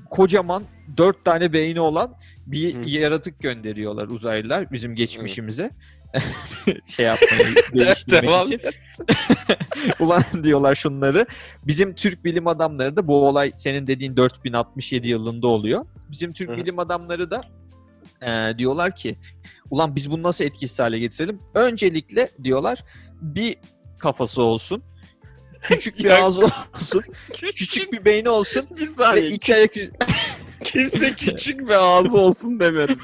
kocaman 0.10 0.64
dört 0.98 1.26
tane 1.26 1.54
beyni 1.54 1.80
olan 1.80 2.16
bir 2.46 2.76
Hı. 2.76 2.90
yaratık 2.90 3.40
gönderiyorlar 3.40 4.08
uzaylılar 4.08 4.72
bizim 4.72 4.96
geçmişimize. 4.96 5.72
şey 6.86 7.06
yapmayı 7.06 7.56
değiştirmek 7.74 8.46
için. 8.46 8.62
Ulan 10.06 10.24
diyorlar 10.44 10.76
şunları. 10.76 11.26
Bizim 11.68 11.96
Türk 11.96 12.26
bilim 12.26 12.48
adamları 12.48 12.96
da 12.96 13.08
bu 13.08 13.28
olay 13.28 13.52
senin 13.58 13.88
dediğin 13.88 14.18
4067 14.18 15.08
yılında 15.08 15.48
oluyor. 15.48 15.86
Bizim 16.12 16.34
Türk 16.34 16.50
Hı 16.50 16.58
bilim 16.58 16.80
adamları 16.80 17.32
da 17.32 17.42
eee, 18.22 18.58
diyorlar 18.58 18.96
ki 18.96 19.16
ulan 19.72 19.96
biz 19.96 20.12
bunu 20.12 20.24
nasıl 20.24 20.44
etkisiz 20.44 20.80
hale 20.80 21.00
getirelim? 21.00 21.40
Öncelikle 21.54 22.30
diyorlar 22.44 22.84
bir 23.22 23.56
kafası 24.00 24.42
olsun. 24.42 24.84
Küçük 25.62 26.00
bir 26.00 26.10
ağzı 26.10 26.42
olsun. 26.42 27.02
küçük 27.54 27.94
bir 27.94 28.06
beyni 28.06 28.30
olsun. 28.30 28.66
bir 28.72 28.82
Ve 28.82 28.86
saniye. 28.86 29.28
iki 29.28 29.56
ayak 29.56 29.72
Kimse 30.64 31.14
küçük 31.14 31.62
bir 31.70 31.74
ağzı 31.74 32.18
olsun 32.18 32.60
demedi. 32.60 32.96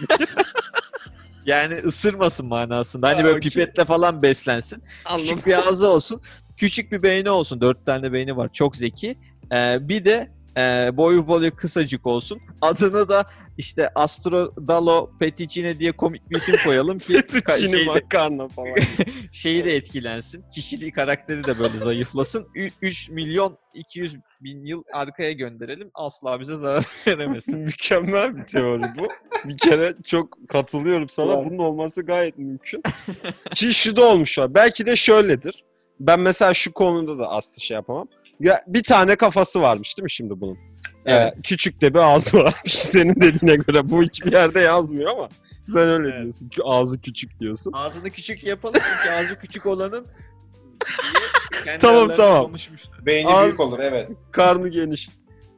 yani 1.45 1.75
ısırmasın 1.75 2.47
manasında. 2.47 3.07
Hani 3.07 3.17
Ha, 3.21 3.23
böyle 3.23 3.39
pipetle 3.39 3.85
falan 3.85 4.21
beslensin. 4.21 4.83
Anladım. 5.05 5.27
Küçük 5.29 5.47
bir 5.47 5.67
ağzı 5.67 5.87
olsun. 5.87 6.21
Küçük 6.57 6.91
bir 6.91 7.03
beyni 7.03 7.29
olsun. 7.29 7.61
Dört 7.61 7.85
tane 7.85 8.13
beyni 8.13 8.37
var. 8.37 8.49
Çok 8.53 8.75
zeki. 8.75 9.17
Ee, 9.51 9.77
bir 9.81 10.05
de 10.05 10.31
e, 10.57 10.89
boyu 10.97 11.27
böyle 11.27 11.51
kısacık 11.51 12.05
olsun. 12.05 12.39
Adını 12.61 13.09
da 13.09 13.25
işte 13.57 13.89
Astrodalo 13.95 15.11
Peticine 15.19 15.79
diye 15.79 15.91
komik 15.91 16.29
bir 16.29 16.35
isim 16.37 16.55
koyalım 16.65 16.99
ki 16.99 17.13
şeyde- 17.59 17.85
makarna 17.85 18.47
falan. 18.47 18.75
şeyi 19.31 19.65
de 19.65 19.75
etkilensin. 19.75 20.43
Kişiliği 20.53 20.91
karakteri 20.91 21.43
de 21.43 21.59
böyle 21.59 21.77
zayıflasın. 21.77 22.47
3 22.81 23.09
milyon 23.09 23.57
200 23.73 24.15
bin 24.41 24.65
yıl 24.65 24.83
arkaya 24.93 25.31
gönderelim. 25.31 25.91
Asla 25.93 26.39
bize 26.39 26.55
zarar 26.55 26.85
veremesin. 27.07 27.59
Mükemmel 27.59 28.35
bir 28.37 28.43
teori 28.43 28.83
bu. 28.97 29.07
Bir 29.45 29.57
kere 29.57 29.93
çok 30.05 30.37
katılıyorum 30.49 31.09
sana. 31.09 31.25
Ulan. 31.25 31.45
Bunun 31.45 31.57
olması 31.57 32.05
gayet 32.05 32.37
mümkün. 32.37 32.83
Ki 33.55 33.73
şu 33.73 33.95
da 33.95 34.05
olmuş 34.09 34.39
var. 34.39 34.53
Belki 34.53 34.85
de 34.85 34.95
şöyledir. 34.95 35.63
Ben 35.99 36.19
mesela 36.19 36.53
şu 36.53 36.73
konuda 36.73 37.19
da 37.19 37.29
aslında 37.31 37.59
şey 37.59 37.75
yapamam. 37.75 38.07
Ya 38.39 38.61
bir 38.67 38.83
tane 38.83 39.15
kafası 39.15 39.61
varmış 39.61 39.97
değil 39.97 40.03
mi 40.03 40.11
şimdi 40.11 40.41
bunun? 40.41 40.57
Evet. 41.05 41.33
Ee, 41.37 41.41
küçük 41.41 41.81
de 41.81 41.93
bir 41.93 41.99
ağzı 41.99 42.37
varmış 42.37 42.73
senin 42.73 43.15
dediğine 43.21 43.55
göre. 43.55 43.89
Bu 43.89 44.03
hiçbir 44.03 44.31
yerde 44.31 44.59
yazmıyor 44.59 45.11
ama 45.11 45.29
sen 45.67 45.81
öyle 45.89 46.09
Evet. 46.09 46.19
diyorsun. 46.21 46.49
Ağzı 46.65 47.01
küçük 47.01 47.39
diyorsun. 47.39 47.73
Ağzını 47.73 48.09
küçük 48.09 48.43
yapalım 48.43 48.75
çünkü 48.93 49.15
ağzı 49.15 49.39
küçük 49.39 49.65
olanın 49.65 50.07
Tamam, 51.79 52.09
tamam. 52.15 52.51
Beyni 53.05 53.27
Az- 53.27 53.45
büyük 53.45 53.59
olur 53.59 53.79
evet. 53.79 54.09
Karnı 54.31 54.69
geniş. 54.69 55.09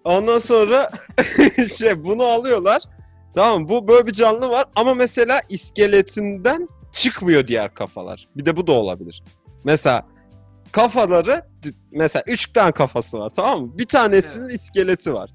Ondan 0.03 0.37
sonra 0.37 0.91
şey 1.77 2.03
bunu 2.03 2.23
alıyorlar. 2.23 2.81
Tamam 3.35 3.69
bu 3.69 3.87
böyle 3.87 4.07
bir 4.07 4.13
canlı 4.13 4.49
var 4.49 4.65
ama 4.75 4.93
mesela 4.93 5.41
iskeletinden 5.49 6.67
çıkmıyor 6.93 7.47
diğer 7.47 7.73
kafalar. 7.73 8.27
Bir 8.35 8.45
de 8.45 8.57
bu 8.57 8.67
da 8.67 8.71
olabilir. 8.71 9.23
Mesela 9.63 10.05
kafaları 10.71 11.41
mesela 11.91 12.23
üç 12.27 12.53
tane 12.53 12.71
kafası 12.71 13.19
var 13.19 13.29
tamam 13.35 13.61
mı? 13.61 13.77
Bir 13.77 13.85
tanesinin 13.85 14.49
iskeleti 14.49 15.13
var. 15.13 15.29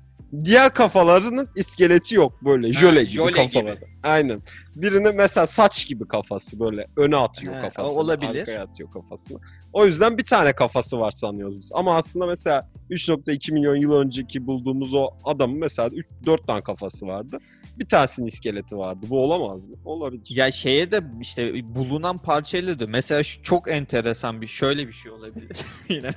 Diğer 0.44 0.74
kafalarının 0.74 1.48
iskeleti 1.56 2.14
yok 2.14 2.44
böyle 2.44 2.72
jöle 2.72 3.00
gibi 3.04 3.12
jöle 3.12 3.32
kafaları. 3.32 3.78
Aynen. 4.02 4.42
Birinin 4.76 5.16
mesela 5.16 5.46
saç 5.46 5.86
gibi 5.86 6.08
kafası 6.08 6.60
böyle 6.60 6.86
öne 6.96 7.16
atıyor 7.16 7.54
He, 7.54 7.60
kafasını. 7.60 7.98
olabilir. 8.00 8.40
Arkaya 8.40 8.62
atıyor 8.62 8.90
kafasını. 8.90 9.38
O 9.72 9.86
yüzden 9.86 10.18
bir 10.18 10.24
tane 10.24 10.52
kafası 10.52 11.00
var 11.00 11.10
sanıyoruz 11.10 11.58
biz. 11.60 11.72
Ama 11.74 11.96
aslında 11.96 12.26
mesela 12.26 12.68
3.2 12.90 13.52
milyon 13.52 13.76
yıl 13.76 13.92
önceki 13.92 14.46
bulduğumuz 14.46 14.94
o 14.94 15.10
adamın 15.24 15.58
mesela 15.58 15.88
3 15.88 16.06
4 16.26 16.46
tane 16.46 16.60
kafası 16.62 17.06
vardı. 17.06 17.38
Bir 17.78 17.86
tanesinin 17.88 18.26
iskeleti 18.26 18.76
vardı. 18.76 19.06
Bu 19.10 19.22
olamaz 19.24 19.66
mı? 19.66 19.76
Olabilir. 19.84 20.22
Ya 20.28 20.50
şeye 20.52 20.90
de 20.92 21.00
işte 21.20 21.74
bulunan 21.76 22.18
parçayla 22.18 22.80
da 22.80 22.86
mesela 22.86 23.22
şu 23.22 23.42
çok 23.42 23.70
enteresan 23.70 24.40
bir 24.40 24.46
şöyle 24.46 24.88
bir 24.88 24.92
şey 24.92 25.12
olabilir. 25.12 25.56
Yine 25.88 26.10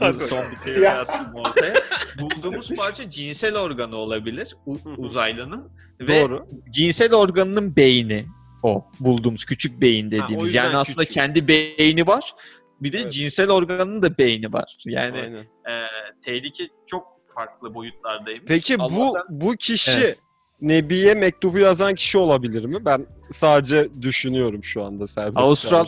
bu 0.00 0.26
son 0.28 0.38
bir 0.50 0.64
teori 0.64 0.88
attım 0.90 1.34
ortaya. 1.34 1.74
Bulduğumuz 2.20 2.70
parça 2.76 3.10
cinsel 3.10 3.56
organı 3.56 3.96
olabilir 3.96 4.56
u- 4.66 4.78
uzaylının 4.96 5.70
ve 6.00 6.20
Doğru. 6.22 6.46
cinsel 6.70 7.14
organının 7.14 7.76
beyni 7.76 8.26
o 8.62 8.84
bulduğumuz 9.00 9.44
küçük 9.44 9.80
beyin 9.80 10.06
dediğimiz. 10.10 10.42
yüzden 10.44 10.64
yani 10.64 10.76
aslında 10.76 11.00
küçük. 11.00 11.14
kendi 11.14 11.48
beyni 11.48 12.06
var. 12.06 12.34
Bir 12.80 12.92
de 12.92 12.98
Evet. 12.98 13.12
cinsel 13.12 13.50
organının 13.50 14.02
da 14.02 14.18
beyni 14.18 14.52
var. 14.52 14.76
Yani 14.86 15.18
Aynen. 15.20 15.34
e, 15.74 15.86
tehlike 16.24 16.68
çok 16.86 17.06
farklı 17.34 17.74
boyutlardaymış. 17.74 18.44
Peki 18.46 18.78
bu 18.78 18.82
Allah'tan- 18.82 19.26
bu 19.30 19.52
kişi 19.56 19.98
Evet. 20.00 20.18
Nebi'ye 20.60 21.14
mektubu 21.14 21.58
yazan 21.58 21.94
kişi 21.94 22.18
olabilir 22.18 22.64
mi? 22.64 22.84
Ben 22.84 23.06
sadece 23.32 23.88
düşünüyorum 24.02 24.64
şu 24.64 24.84
anda 24.84 25.06
serbest. 25.06 25.38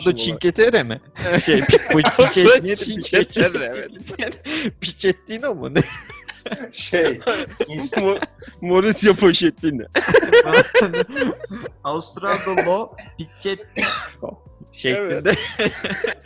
Olarak. 0.05 0.17
Cinqueterre 0.17 0.83
mi? 0.83 1.01
şey. 1.45 1.61
Cinqueterre, 2.75 3.71
evet. 4.19 4.43
Pichettino 4.81 5.55
mu 5.55 5.73
ne? 5.73 5.81
Şey, 6.71 7.01
Mo- 7.95 8.19
Mauricio 8.61 9.13
Pochettino. 9.13 9.83
Avustral'da 11.83 12.89
Pichettino 13.17 14.39
şeklinde. 14.71 15.35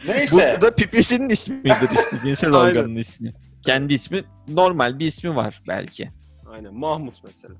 neyse. 0.08 0.58
Bu 0.58 0.62
da 0.62 0.72
pipisinin 0.76 1.30
ismidir 1.30 1.90
işte. 1.94 2.18
Cinsel 2.24 2.54
organın 2.54 2.96
ismi. 2.96 3.34
Kendi 3.66 3.94
ismi 3.94 4.24
normal 4.48 5.00
bir 5.00 5.08
ismi 5.08 5.36
var 5.36 5.62
belki. 5.68 6.10
Aynen 6.52 6.74
Mahmut 6.74 7.16
mesela. 7.24 7.54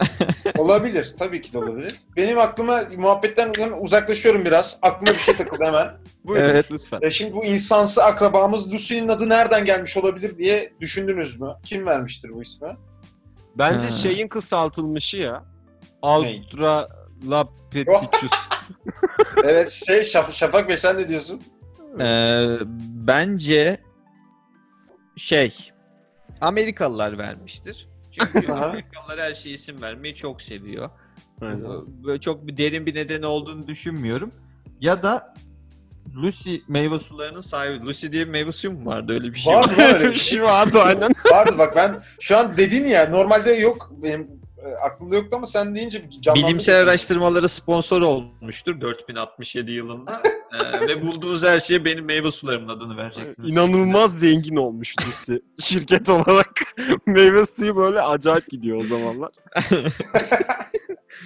Olabilir. 0.58 1.14
Tabii 1.18 1.42
ki 1.42 1.52
de 1.52 1.58
olabilir. 1.58 1.92
Benim 2.16 2.38
aklıma 2.38 2.82
muhabbetten 2.96 3.52
hemen 3.58 3.78
uzaklaşıyorum 3.82 4.44
biraz. 4.44 4.78
Aklıma 4.82 5.12
bir 5.12 5.18
şey 5.18 5.36
takıldı 5.36 5.64
hemen. 5.64 5.90
Buyurun 6.24 6.44
Evet. 6.48 6.70
lütfen. 6.70 6.98
E 7.02 7.10
şimdi 7.10 7.32
bu 7.34 7.44
insansı 7.44 8.04
akrabamız 8.04 8.72
Lucy'nin 8.72 9.08
adı 9.08 9.28
nereden 9.28 9.64
gelmiş 9.64 9.96
olabilir 9.96 10.38
diye 10.38 10.72
düşündünüz 10.80 11.40
mü? 11.40 11.48
Kim 11.64 11.86
vermiştir 11.86 12.30
bu 12.34 12.42
ismi? 12.42 12.76
Bence 13.58 13.84
Ha. 13.86 13.90
şeyin 13.90 14.28
kısaltılmışı 14.28 15.16
ya. 15.16 15.44
Australopithecus. 16.02 18.32
Evet 19.44 19.70
şey 19.72 20.00
Şaf- 20.00 20.32
Şafak 20.32 20.68
Bey 20.68 20.76
sen 20.76 20.98
ne 20.98 21.08
diyorsun? 21.08 21.42
Ee, 22.00 22.56
bence 23.06 23.80
şey 25.16 25.54
Amerikalılar 26.40 27.18
vermiştir. 27.18 27.88
Çünkü. 28.20 28.52
Amerikalılar 28.52 29.18
her 29.20 29.34
şeye 29.34 29.54
isim 29.54 29.82
vermeyi 29.82 30.14
çok 30.14 30.42
seviyor. 30.42 30.90
Aynen. 31.40 31.64
Böyle 32.04 32.20
çok 32.20 32.46
bir 32.46 32.56
derin 32.56 32.86
bir 32.86 32.94
nedeni 32.94 33.26
olduğunu 33.26 33.66
düşünmüyorum. 33.66 34.32
Ya 34.80 35.02
da 35.02 35.34
Lucy 36.16 36.56
meyve 36.68 36.98
sularının 36.98 37.40
sahibi. 37.40 37.86
Lucy 37.86 38.06
diye 38.12 38.24
meyve 38.24 38.52
suyu 38.52 38.72
mu 38.72 38.86
vardı? 38.90 39.12
Öyle 39.12 39.32
bir 39.32 39.38
şey 39.38 39.54
Vardı 39.54 39.72
var. 39.78 39.94
öyle 39.94 40.10
bir 40.10 40.14
şey. 40.14 40.32
şey 40.38 40.42
vardı 40.42 40.78
aynen. 40.84 41.10
Vardı 41.32 41.54
bak 41.58 41.76
ben 41.76 42.02
şu 42.20 42.36
an 42.36 42.56
dedin 42.56 42.84
ya 42.84 43.08
normalde 43.10 43.52
yok 43.52 43.92
benim 44.02 44.20
e, 44.58 44.68
aklımda 44.84 45.16
yoktu 45.16 45.36
ama 45.36 45.46
sen 45.46 45.74
deyince 45.76 46.04
canlandı. 46.20 46.46
Bilimsel 46.46 46.80
araştırmalara 46.82 47.48
sponsor 47.48 48.02
olmuştur 48.02 48.80
4067 48.80 49.72
yılında. 49.72 50.20
Ee, 50.54 50.80
ve 50.88 51.02
bulduğunuz 51.02 51.42
her 51.44 51.58
şeye 51.58 51.84
benim 51.84 52.04
meyve 52.04 52.32
sularımın 52.32 52.68
adını 52.68 52.96
vereceksiniz. 52.96 53.50
İnanılmaz 53.50 54.18
zengin 54.18 54.56
olmuş 54.56 54.94
Lucy. 55.06 55.34
Şirket 55.60 56.08
olarak 56.08 56.52
meyve 57.06 57.46
suyu 57.46 57.76
böyle 57.76 58.00
acayip 58.02 58.50
gidiyor 58.50 58.78
o 58.80 58.84
zamanlar. 58.84 59.30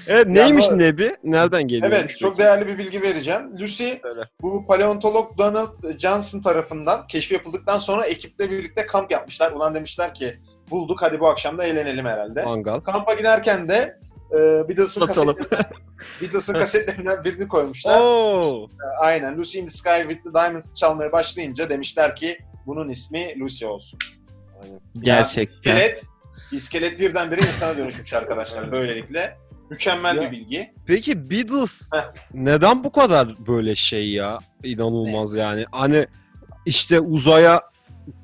evet 0.07 0.27
neymiş 0.27 0.67
bu- 0.71 0.79
Nebi? 0.79 1.17
Nereden 1.25 1.69
geliyor? 1.69 1.93
Evet 1.93 2.19
çok 2.19 2.39
değerli 2.39 2.67
bir 2.67 2.79
bilgi 2.79 3.03
vereceğim. 3.03 3.53
Lucy 3.61 3.89
Söyle. 4.03 4.25
bu 4.43 4.67
paleontolog 4.67 5.39
Donald 5.39 5.99
Johnson 5.99 6.41
tarafından 6.43 7.07
keşfi 7.07 7.35
yapıldıktan 7.35 7.79
sonra 7.79 8.07
ekiple 8.07 8.51
birlikte 8.51 8.87
kamp 8.87 9.11
yapmışlar. 9.11 9.53
Ulan 9.53 9.75
demişler 9.75 10.15
ki 10.15 10.39
bulduk 10.71 11.03
hadi 11.03 11.21
bu 11.21 11.29
akşam 11.29 11.59
da 11.59 11.65
eğlenelim 11.65 12.07
herhalde. 12.07 12.43
Mangal. 12.43 12.81
Kampa 12.81 13.15
giderken 13.15 13.69
de 13.69 14.01
e, 14.35 14.69
Beatles'ın 14.69 15.07
kasetlerinden, 15.07 15.66
Beatles'ın 16.23 16.53
kasetlerinden 16.53 17.25
birini 17.25 17.49
koymuşlar. 17.49 18.01
Oo. 18.01 18.69
Aynen 19.01 19.38
Lucy 19.38 19.59
in 19.59 19.66
the 19.66 19.73
Sky 19.73 20.01
with 20.09 20.25
the 20.25 20.35
Diamonds 20.35 20.75
çalmaya 20.75 21.12
başlayınca 21.12 21.69
demişler 21.69 22.16
ki 22.16 22.38
bunun 22.66 22.88
ismi 22.88 23.40
Lucy 23.40 23.66
olsun. 23.66 23.99
Gerçekten. 25.01 25.77
İskelet, 25.77 26.05
iskelet 26.53 27.01
birdenbire 27.01 27.40
insana 27.40 27.77
dönüşmüş 27.77 28.12
arkadaşlar 28.12 28.73
böylelikle. 28.73 29.37
Mükemmel 29.71 30.16
Ya. 30.16 30.23
bir 30.23 30.31
bilgi. 30.31 30.75
Peki 30.87 31.31
Beatles 31.31 31.90
Heh. 31.95 32.12
neden 32.35 32.85
bu 32.85 32.93
kadar 32.93 33.47
böyle 33.47 33.75
şey 33.75 34.11
ya? 34.11 34.38
İnanılmaz 34.64 35.35
yani. 35.35 35.64
Hani 35.73 36.07
işte 36.66 37.01
uzaya 37.01 37.62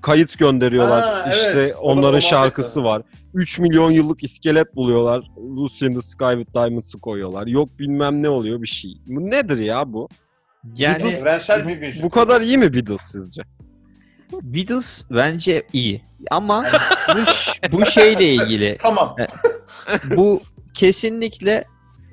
kayıt 0.02 0.38
gönderiyorlar. 0.38 1.02
Ha, 1.02 1.22
evet. 1.26 1.36
işte 1.36 1.72
da 1.74 1.78
onların 1.78 2.20
şarkısı 2.20 2.84
var. 2.84 3.02
3 3.34 3.58
milyon 3.58 3.90
yıllık 3.90 4.22
iskelet 4.24 4.76
buluyorlar. 4.76 5.30
Lucy 5.56 5.86
in 5.86 5.94
the 5.94 6.00
Sky 6.00 6.32
with 6.38 6.54
Diamonds'ı 6.54 6.98
koyuyorlar. 6.98 7.46
Yok 7.46 7.78
bilmem 7.78 8.22
ne 8.22 8.28
oluyor 8.28 8.62
bir 8.62 8.66
şey. 8.66 8.90
Bu 9.06 9.30
nedir 9.30 9.58
ya 9.58 9.92
bu? 9.92 10.08
Yani 10.76 11.02
Beatles- 11.02 11.20
Evrensel 11.20 11.68
bir 11.68 11.78
müzik. 11.78 12.02
Bu 12.02 12.10
kadar 12.10 12.40
iyi 12.40 12.58
mi 12.58 12.74
Beatles 12.74 13.02
sizce? 13.02 13.42
Beatles 14.42 15.02
bence 15.10 15.62
iyi. 15.72 16.02
Ama 16.30 16.66
bu, 17.72 17.78
bu 17.78 17.86
şeyle 17.86 18.34
ilgili. 18.34 18.76
Tamam. 18.82 19.16
Bu 20.16 20.42
kesinlikle 20.74 21.64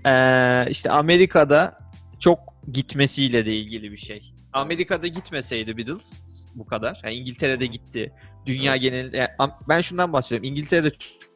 eee, 0.06 0.66
işte 0.70 0.92
Amerika'da 0.92 1.80
çok 2.20 2.40
gitmesiyle 2.72 3.46
de 3.46 3.56
ilgili 3.56 3.92
bir 3.92 3.98
şey. 3.98 4.33
Amerika'da 4.54 5.08
gitmeseydi 5.08 5.78
Beatles 5.78 6.14
bu 6.56 6.66
kadar. 6.66 7.02
Yani 7.04 7.16
İngiltere'de 7.16 7.66
gitti. 7.66 8.12
Dünya 8.46 8.78
genelinde. 8.78 9.18
yani 9.18 9.52
ben 9.70 9.82
şundan 9.82 10.14
bahsediyorum. 10.14 10.44
İngiltere'de 10.44 10.90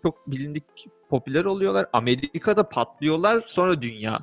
çok 0.04 0.32
bilindik 0.32 0.64
popüler 1.10 1.46
oluyorlar. 1.46 1.86
Amerika'da 1.94 2.70
patlıyorlar. 2.70 3.44
Sonra 3.48 3.82
dünya 3.82 4.20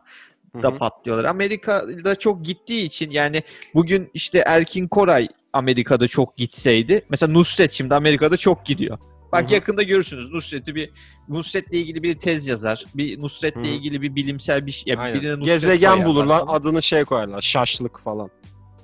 da 0.63 0.79
patlıyorlar. 0.79 1.25
Amerika'da 1.25 2.17
çok 2.19 2.45
gittiği 2.45 2.85
için 2.85 3.11
yani 3.11 3.43
bugün 3.75 4.11
işte 4.15 4.43
Erkin 4.47 4.89
Koray 4.89 5.29
Amerika'da 5.53 6.09
çok 6.09 6.37
gitseydi. 6.37 7.05
Mesela 7.09 7.33
Nusret 7.33 7.73
şimdi 7.73 7.95
Amerika'da 7.95 8.37
çok 8.37 8.67
gidiyor. 8.67 8.99
Bak 9.33 9.45
Hı 9.45 9.49
hı. 9.49 9.55
yakında 9.55 9.83
görürsünüz 9.83 10.31
Nusret'i 10.31 10.75
bir 10.75 10.91
Nusret'le 11.29 11.73
ilgili 11.73 12.03
bir 12.03 12.19
tez 12.19 12.47
yazar. 12.47 12.85
Bir 12.95 13.21
Nusret'le 13.21 13.57
Hı 13.57 13.61
hı. 13.61 13.67
ilgili 13.67 14.03
bir 14.03 14.15
bilimsel 14.15 14.67
bir 14.67 14.71
şey. 14.71 14.93
ya 14.95 15.01
Aynen. 15.01 15.21
birine 15.21 15.33
Nusret 15.33 15.45
Gezegen 15.47 16.05
bulurlar 16.05 16.41
falan. 16.41 16.55
adını 16.55 16.83
şey 16.83 17.05
koyarlar. 17.05 17.41
Şaşlık 17.41 18.01
falan. 18.01 18.31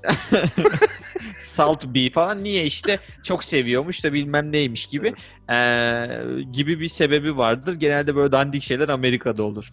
Salt 1.38 1.86
B 1.86 2.10
falan. 2.10 2.44
Niye 2.44 2.64
işte 2.64 2.98
çok 3.22 3.44
seviyormuş 3.44 4.04
da 4.04 4.12
bilmem 4.12 4.52
neymiş 4.52 4.86
gibi. 4.86 5.14
Ee, 5.50 6.08
gibi 6.52 6.80
bir 6.80 6.88
sebebi 6.88 7.36
vardır. 7.36 7.74
Genelde 7.74 8.16
böyle 8.16 8.32
dandik 8.32 8.62
şeyler 8.62 8.88
Amerika'da 8.88 9.42
olur. 9.42 9.72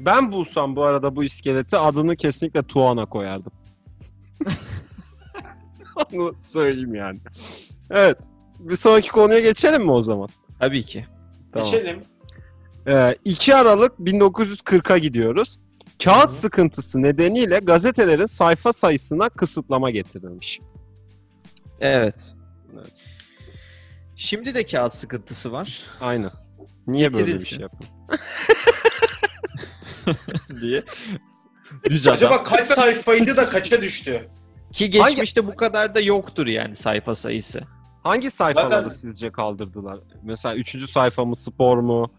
Ben 0.00 0.32
bulsam 0.32 0.76
bu 0.76 0.82
arada 0.82 1.16
bu 1.16 1.24
iskeleti 1.24 1.76
adını 1.76 2.16
kesinlikle 2.16 2.62
Tuana 2.62 3.06
koyardım. 3.06 3.52
Onu 6.12 6.34
söyleyeyim 6.38 6.94
yani. 6.94 7.18
Evet. 7.90 8.18
Bir 8.58 8.76
sonraki 8.76 9.10
konuya 9.10 9.40
geçelim 9.40 9.82
mi 9.82 9.90
o 9.90 10.02
zaman? 10.02 10.28
Tabii 10.58 10.84
ki. 10.84 11.06
Tamam. 11.52 11.70
Geçelim. 11.70 12.00
Ee, 12.88 13.16
2 13.24 13.54
Aralık 13.54 13.98
1940'a 13.98 14.98
gidiyoruz. 14.98 15.58
Kağıt 16.04 16.32
sıkıntısı 16.32 17.02
nedeniyle 17.02 17.58
gazetelerin 17.58 18.26
sayfa 18.26 18.72
sayısına 18.72 19.28
kısıtlama 19.28 19.90
getirilmiş. 19.90 20.60
Evet. 21.80 22.34
Evet. 22.74 23.04
Şimdi 24.16 24.54
de 24.54 24.66
kağıt 24.66 24.94
sıkıntısı 24.94 25.52
var. 25.52 25.82
Aynen. 26.00 26.30
Niye 26.86 27.12
böyle 27.12 27.34
bir 27.34 27.44
şey 27.44 27.58
yapın? 27.58 27.86
diye. 30.60 30.84
Düz 31.84 32.06
adam. 32.06 32.16
Acaba 32.16 32.42
kaç 32.42 32.66
sayfaydı 32.66 33.36
da 33.36 33.50
kaça 33.50 33.82
düştü? 33.82 34.28
Ki 34.72 34.90
geçmişte 34.90 35.46
bu 35.46 35.56
kadar 35.56 35.94
da 35.94 36.00
yoktur 36.00 36.46
yani 36.46 36.76
sayfa 36.76 37.14
sayısı. 37.14 37.60
Hangi 38.02 38.30
sayfaları 38.30 38.70
Zaten- 38.70 38.88
sizce 38.88 39.32
kaldırdılar? 39.32 39.98
Mesela 40.22 40.54
3. 40.56 40.90
sayfa 40.90 41.24
mı, 41.24 41.36
spor 41.36 41.78
mu, 41.78 42.10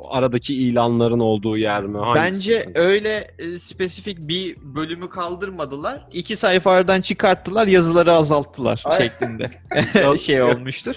Aradaki 0.00 0.54
ilanların 0.54 1.20
olduğu 1.20 1.58
yer 1.58 1.82
mi? 1.82 1.98
Hangisi? 1.98 2.22
Bence 2.22 2.72
öyle 2.74 3.34
e, 3.38 3.58
spesifik 3.58 4.18
bir 4.18 4.56
bölümü 4.56 5.08
kaldırmadılar. 5.08 6.06
İki 6.12 6.36
sayfalardan 6.36 7.00
çıkarttılar, 7.00 7.66
yazıları 7.66 8.12
azalttılar 8.12 8.82
Ay. 8.84 8.98
şeklinde 8.98 9.50
şey 10.18 10.42
olmuştur. 10.42 10.94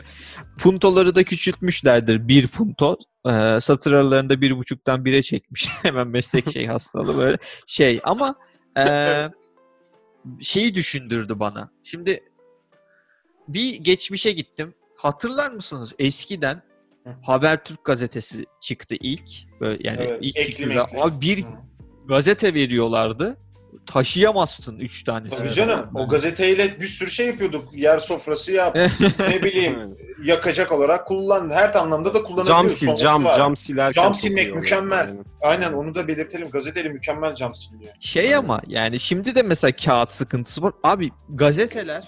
Puntoları 0.60 1.16
da 1.16 1.24
küçültmüşlerdir. 1.24 2.28
Bir 2.28 2.48
punto. 2.48 2.98
Ee, 3.28 3.60
satır 3.62 3.94
aralarında 3.94 4.42
bir 4.42 4.58
buçuktan 4.58 5.06
bire 5.06 5.24
çekmiş. 5.24 5.70
Hemen 5.84 6.08
meslek 6.08 6.52
şey 6.52 6.68
hastalığı 6.68 7.18
böyle 7.18 7.38
şey. 7.68 8.00
Ama 8.04 8.36
e, 8.78 8.84
şeyi 10.42 10.76
düşündürdü 10.76 11.40
bana. 11.40 11.72
Şimdi 11.84 12.24
bir 13.48 13.76
geçmişe 13.76 14.32
gittim. 14.32 14.74
Hatırlar 14.96 15.52
mısınız? 15.52 15.94
Eskiden. 16.00 16.69
Habertürk 17.24 17.86
gazetesi 17.86 18.46
çıktı 18.60 18.96
ilk. 19.00 19.32
Böyle 19.60 19.90
yani 19.90 19.98
Evet, 20.02 20.18
ilk 20.22 20.38
ekli 20.38 20.50
çıktığında 20.56 20.84
mekli. 20.84 21.02
abi 21.02 21.22
bir 21.22 21.44
Hı. 21.44 21.48
gazete 22.08 22.54
veriyorlardı. 22.54 23.38
Taşıyamazsın 23.86 24.80
üç 24.80 25.04
tanesini. 25.04 25.40
Tabii 25.40 25.54
canım. 25.54 25.90
O 25.96 26.10
gazeteyle 26.10 26.80
bir 26.82 26.86
sürü 26.86 27.12
şey 27.12 27.28
yapıyorduk. 27.28 27.74
Yer 27.74 27.98
sofrası 27.98 28.52
yap. 28.52 28.76
ne 29.30 29.44
bileyim 29.44 29.98
yakacak 30.24 30.72
olarak 30.72 31.08
kullan. 31.08 31.50
Her 31.50 31.76
anlamda 31.76 32.14
da 32.14 32.24
kullanabiliyoruz. 32.24 32.48
Cam 32.50 32.70
sil, 32.80 32.86
Sonrası 32.88 33.04
cam, 33.04 33.26
var. 33.26 33.38
cam 33.38 33.58
silerken 33.58 34.04
Cam 34.04 34.14
silmek 34.14 34.56
mükemmel. 34.56 35.00
Aynen. 35.00 35.26
Aynen 35.42 35.74
onu 35.74 35.96
da 35.96 36.08
belirtelim. 36.08 36.50
Gazeteli 36.50 36.90
mükemmel 36.90 37.36
cam 37.36 37.56
siliyor. 37.56 37.94
Şey 38.00 38.36
ama 38.36 38.62
yani 38.68 39.00
şimdi 39.00 39.36
de 39.36 39.44
mesela 39.44 39.72
kağıt 39.72 40.12
sıkıntısı 40.12 40.62
var. 40.62 40.74
Abi 40.84 41.10
gazeteler 41.30 42.04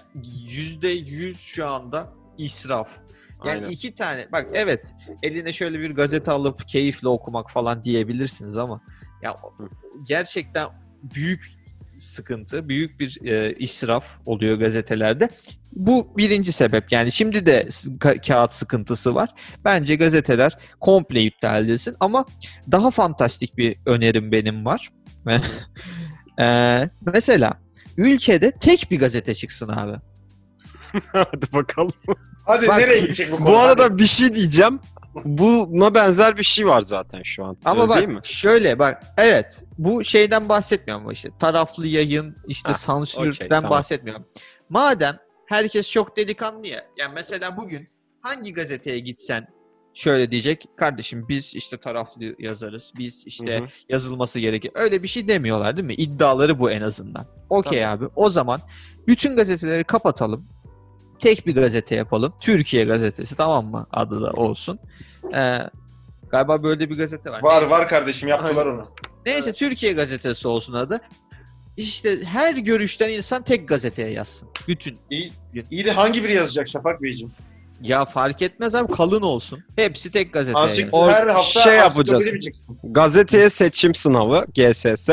yüzde 0.49 0.87
yüz 0.89 1.39
şu 1.39 1.67
anda 1.67 2.13
israf. 2.37 2.89
Yani 3.45 3.57
Aynen. 3.57 3.69
iki 3.69 3.95
tane 3.95 4.27
bak 4.31 4.47
evet 4.53 4.95
eline 5.23 5.53
şöyle 5.53 5.79
bir 5.79 5.91
gazete 5.91 6.31
alıp 6.31 6.67
keyifle 6.67 7.07
okumak 7.07 7.51
falan 7.51 7.83
diyebilirsiniz 7.83 8.57
ama 8.57 8.81
ya 9.21 9.37
gerçekten 10.03 10.67
büyük 11.03 11.61
sıkıntı, 11.99 12.69
büyük 12.69 12.99
bir 12.99 13.25
e, 13.25 13.53
israf 13.53 14.19
oluyor 14.25 14.57
gazetelerde. 14.57 15.29
Bu 15.73 16.13
birinci 16.17 16.51
sebep. 16.51 16.91
Yani 16.91 17.11
şimdi 17.11 17.45
de 17.45 17.61
ka- 17.99 18.27
kağıt 18.27 18.53
sıkıntısı 18.53 19.15
var. 19.15 19.29
Bence 19.65 19.95
gazeteler 19.95 20.57
komple 20.79 21.21
iptal 21.21 21.65
edilsin 21.65 21.95
ama 21.99 22.25
daha 22.71 22.91
fantastik 22.91 23.57
bir 23.57 23.75
önerim 23.85 24.31
benim 24.31 24.65
var. 24.65 24.89
Ee, 26.39 26.89
mesela 27.13 27.61
ülkede 27.97 28.51
tek 28.51 28.87
bir 28.91 28.99
gazete 28.99 29.33
çıksın 29.33 29.67
abi. 29.67 29.97
Hadi 31.13 31.53
bakalım. 31.53 31.93
Hadi 32.45 32.67
Bak- 32.67 32.77
nereye 32.79 32.99
gidecek 32.99 33.31
bu 33.31 33.37
konu? 33.37 33.47
Bu 33.47 33.57
arada 33.59 33.97
bir 33.97 34.05
şey 34.05 34.35
diyeceğim. 34.35 34.79
Buna 35.25 35.93
benzer 35.95 36.37
bir 36.37 36.43
şey 36.43 36.65
var 36.67 36.81
zaten 36.81 37.21
şu 37.23 37.45
an. 37.45 37.57
Ama 37.65 37.81
Öyle 37.81 37.89
bak 37.89 37.97
değil 37.97 38.09
mi? 38.09 38.19
şöyle 38.23 38.79
bak 38.79 39.03
evet 39.17 39.63
bu 39.77 40.03
şeyden 40.03 40.49
bahsetmiyorum 40.49 41.11
işte 41.11 41.29
taraflı 41.39 41.87
yayın 41.87 42.35
işte 42.47 42.71
Ha, 42.71 42.77
sansürden 42.77 43.29
okey, 43.29 43.47
tamam. 43.49 43.71
bahsetmiyorum. 43.71 44.25
Madem 44.69 45.17
herkes 45.47 45.91
çok 45.91 46.17
delikanlı 46.17 46.67
ya 46.67 46.85
yani 46.97 47.11
mesela 47.15 47.57
bugün 47.57 47.87
hangi 48.21 48.53
gazeteye 48.53 48.99
gitsen 48.99 49.47
şöyle 49.93 50.31
diyecek 50.31 50.65
kardeşim 50.77 51.25
biz 51.29 51.55
işte 51.55 51.77
taraflı 51.77 52.35
yazarız 52.39 52.91
biz 52.97 53.23
işte 53.27 53.59
Hı 53.59 53.63
hı. 53.63 53.67
yazılması 53.89 54.39
gerekir. 54.39 54.71
Öyle 54.75 55.03
bir 55.03 55.07
şey 55.07 55.27
demiyorlar 55.27 55.75
değil 55.77 55.87
mi? 55.87 55.93
İddiaları 55.95 56.59
bu 56.59 56.71
en 56.71 56.81
azından. 56.81 57.25
Okey 57.49 57.81
Tamam. 57.81 57.97
abi 57.97 58.05
o 58.15 58.29
zaman 58.29 58.61
bütün 59.07 59.35
gazeteleri 59.35 59.83
kapatalım. 59.83 60.47
Tek 61.21 61.47
bir 61.47 61.55
gazete 61.55 61.95
yapalım. 61.95 62.33
Türkiye 62.39 62.85
gazetesi 62.85 63.35
tamam 63.35 63.65
mı? 63.65 63.87
Adı 63.91 64.21
da 64.21 64.31
olsun. 64.31 64.79
Ee, 65.35 65.57
galiba 66.29 66.63
böyle 66.63 66.89
bir 66.89 66.97
gazete 66.97 67.31
var. 67.31 67.43
Var 67.43 67.61
Neyse. 67.61 67.71
var 67.71 67.87
kardeşim 67.87 68.29
yaptılar 68.29 68.65
onu. 68.65 68.91
Neyse 69.25 69.53
Türkiye 69.53 69.93
gazetesi 69.93 70.47
olsun 70.47 70.73
adı. 70.73 71.01
İşte 71.77 72.23
her 72.23 72.55
görüşten 72.55 73.09
insan 73.09 73.43
tek 73.43 73.67
gazeteye 73.67 74.09
yazsın. 74.09 74.49
Bütün. 74.67 74.97
İyi, 75.09 75.31
iyi 75.71 75.85
de 75.85 75.91
hangi 75.91 76.23
biri 76.23 76.33
yazacak 76.33 76.69
Şafak 76.69 77.01
Beyciğim? 77.01 77.31
Ya 77.81 78.05
fark 78.05 78.41
etmez 78.41 78.75
abi 78.75 78.93
kalın 78.93 79.21
olsun. 79.21 79.63
Hepsi 79.75 80.11
tek 80.11 80.35
yazsın. 80.35 80.89
O 80.91 81.11
her 81.11 81.27
hafta 81.27 81.59
şey 81.59 81.75
yapacağız. 81.75 82.31
Gazeteye 82.83 83.49
seçim 83.49 83.95
sınavı 83.95 84.45
GSS. 84.55 85.09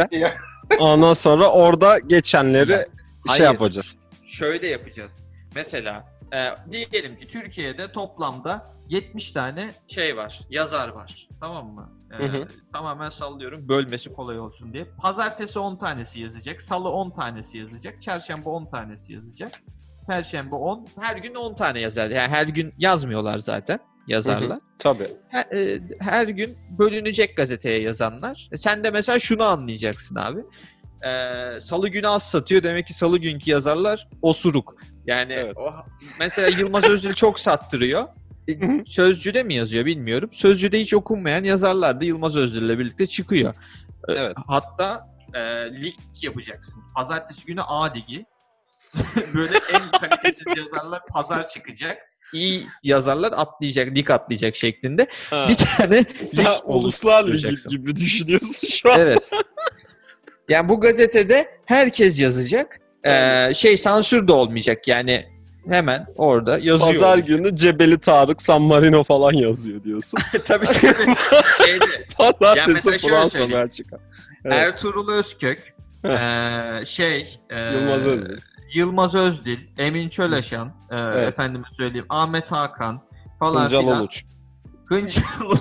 Ondan 0.79 1.15
sonra 1.15 1.51
orada 1.51 1.99
geçenleri 1.99 2.73
şey 2.73 2.87
Hayır. 3.27 3.43
yapacağız. 3.45 3.97
Şöyle 4.27 4.67
yapacağız. 4.69 5.23
Mesela 5.55 6.05
e, 6.35 6.51
diyelim 6.71 7.17
ki 7.17 7.27
Türkiye'de 7.27 7.93
toplamda 7.93 8.79
70 8.89 9.31
tane 9.31 9.71
şey 9.87 10.17
var. 10.17 10.41
Yazar 10.51 10.89
var. 10.89 11.29
Tamam 11.41 11.67
mı? 11.67 11.93
E, 12.13 12.17
Hı 12.17 12.23
hı. 12.27 12.47
Tamamen 12.73 13.09
sallıyorum. 13.09 13.69
Bölmesi 13.69 14.13
kolay 14.13 14.41
olsun 14.41 14.73
diye. 14.73 14.85
Pazartesi 15.03 15.59
10 15.59 15.77
tanesi 15.77 16.21
yazacak. 16.21 16.63
Salı 16.63 16.89
10 16.91 17.11
tanesi 17.11 17.59
yazacak. 17.59 18.03
Çarşamba 18.03 18.51
10 18.51 18.67
tanesi 18.71 19.13
yazacak. 19.13 19.53
Perşembe 20.07 20.55
10. 20.55 20.87
Her 21.01 21.17
gün 21.17 21.35
10 21.35 21.55
tane 21.55 21.81
yazar. 21.81 22.11
Yani 22.11 22.29
her 22.29 22.47
gün 22.47 22.75
yazmıyorlar 22.79 23.39
zaten 23.39 23.79
yazarlar. 24.07 24.59
Tabii. 24.79 25.09
Her, 25.29 25.45
e, 25.45 25.81
her 26.01 26.29
gün 26.29 26.59
bölünecek 26.79 27.37
gazeteye 27.37 27.81
yazanlar. 27.81 28.49
E, 28.53 28.57
sen 28.57 28.85
de 28.85 28.91
mesela 28.91 29.19
şunu 29.19 29.45
anlayacaksın 29.45 30.17
abi. 30.17 30.41
E, 31.07 31.61
salı 31.61 31.89
günü 31.89 32.09
az 32.09 32.23
satıyor. 32.31 32.63
Demek 32.63 32.87
ki 32.87 32.95
salı 32.95 33.19
günkü 33.19 33.51
yazarlar 33.51 34.09
osuruk. 34.23 34.77
Yani 35.07 35.33
Evet. 35.33 35.57
o, 35.57 35.75
mesela 36.19 36.49
Yılmaz 36.49 36.85
Özdil 36.85 37.13
çok 37.13 37.41
sattırıyor. 37.41 38.09
Sözcü'de 38.87 39.43
mi 39.43 39.55
yazıyor 39.55 39.85
bilmiyorum. 39.87 40.31
Sözcü'de 40.33 40.81
hiç 40.81 40.95
okunmayan 40.95 41.45
yazarlar 41.45 42.01
da 42.01 42.05
Yılmaz 42.05 42.37
Özdil'le 42.37 42.79
birlikte 42.79 43.07
çıkıyor. 43.07 43.55
E, 44.09 44.13
Evet. 44.13 44.37
Hatta 44.47 45.07
e, 45.35 45.41
lig 45.83 45.95
yapacaksın. 46.23 46.83
Pazartesi 46.97 47.47
günü 47.47 47.63
A 47.63 47.85
ligi. 47.93 48.27
Böyle 49.35 49.55
en 49.73 50.01
kalitesiz 50.01 50.47
yazarlar 50.57 51.01
pazar 51.07 51.49
çıkacak. 51.49 51.99
İyi 52.35 52.63
yazarlar 52.83 53.33
atlayacak, 53.37 53.97
lig 53.97 54.11
atlayacak 54.11 54.57
şeklinde. 54.57 55.07
Bir 55.33 55.57
tane 55.57 56.05
Sen 56.25 56.45
lig 56.45 56.51
Uluslar 56.65 57.29
Ligi 57.33 57.57
gibi 57.69 57.97
düşünüyorsun 57.97 58.69
şu 58.69 58.93
an. 58.93 59.01
Evet. 59.01 59.31
Yani 60.49 60.69
bu 60.69 60.81
gazetede 60.81 61.49
herkes 61.65 62.21
yazacak. 62.21 62.81
Ee, 63.07 63.51
şey 63.55 63.77
sansür 63.77 64.29
de 64.29 64.33
olmayacak 64.33 64.89
yani 64.89 65.27
hemen 65.69 66.07
orada 66.17 66.59
yazıyor. 66.59 66.93
Pazar 66.93 67.19
günü 67.19 67.57
Cebeli 67.57 67.99
Tarık, 67.99 68.43
San 68.43 68.63
Marino 68.63 69.05
falan 69.05 69.33
yazıyor 69.33 69.85
diyorsun. 69.85 70.21
Tabii 70.45 70.67
tabii. 70.67 71.15
Şeyde, 71.65 72.07
Pazartesi 72.19 73.09
Fransa. 73.09 73.51
Belçika. 73.51 73.99
Evet. 74.45 74.57
Ertuğrul 74.57 75.13
Özkök, 75.13 75.75
ee, 76.05 76.85
şey, 76.87 77.39
ee, 77.51 77.75
Yılmaz 77.75 78.07
Özdil. 78.07 78.37
Yılmaz 78.75 79.15
Özdil, 79.15 79.59
Emin 79.79 80.09
Çöleşan, 80.09 80.69
ee, 80.91 80.97
Evet. 80.97 81.29
efendime 81.29 81.67
söyleyeyim 81.77 82.07
Ahmet 82.09 82.53
Hakan 82.53 83.03
falan 83.39 83.63
Hıncal 83.63 83.81
filan. 83.81 84.01
Uluç. 84.01 84.25
Hıncal 84.87 85.23
Uluç. 85.45 85.61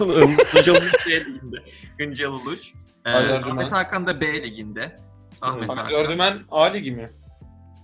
Hıncal 0.53 0.75
Uluç. 0.75 1.61
Hıncal 1.99 2.31
Uluç. 2.33 2.73
Ee, 3.07 3.09
Ahmet. 3.09 3.71
Hakan 3.71 4.07
da 4.07 4.21
B 4.21 4.33
liginde. 4.33 4.95
Ahmet 5.41 5.69
Hakan. 5.69 5.89
Dördümen 5.89 6.33
A 6.51 6.63
ligi 6.63 6.91
mi? 6.91 7.11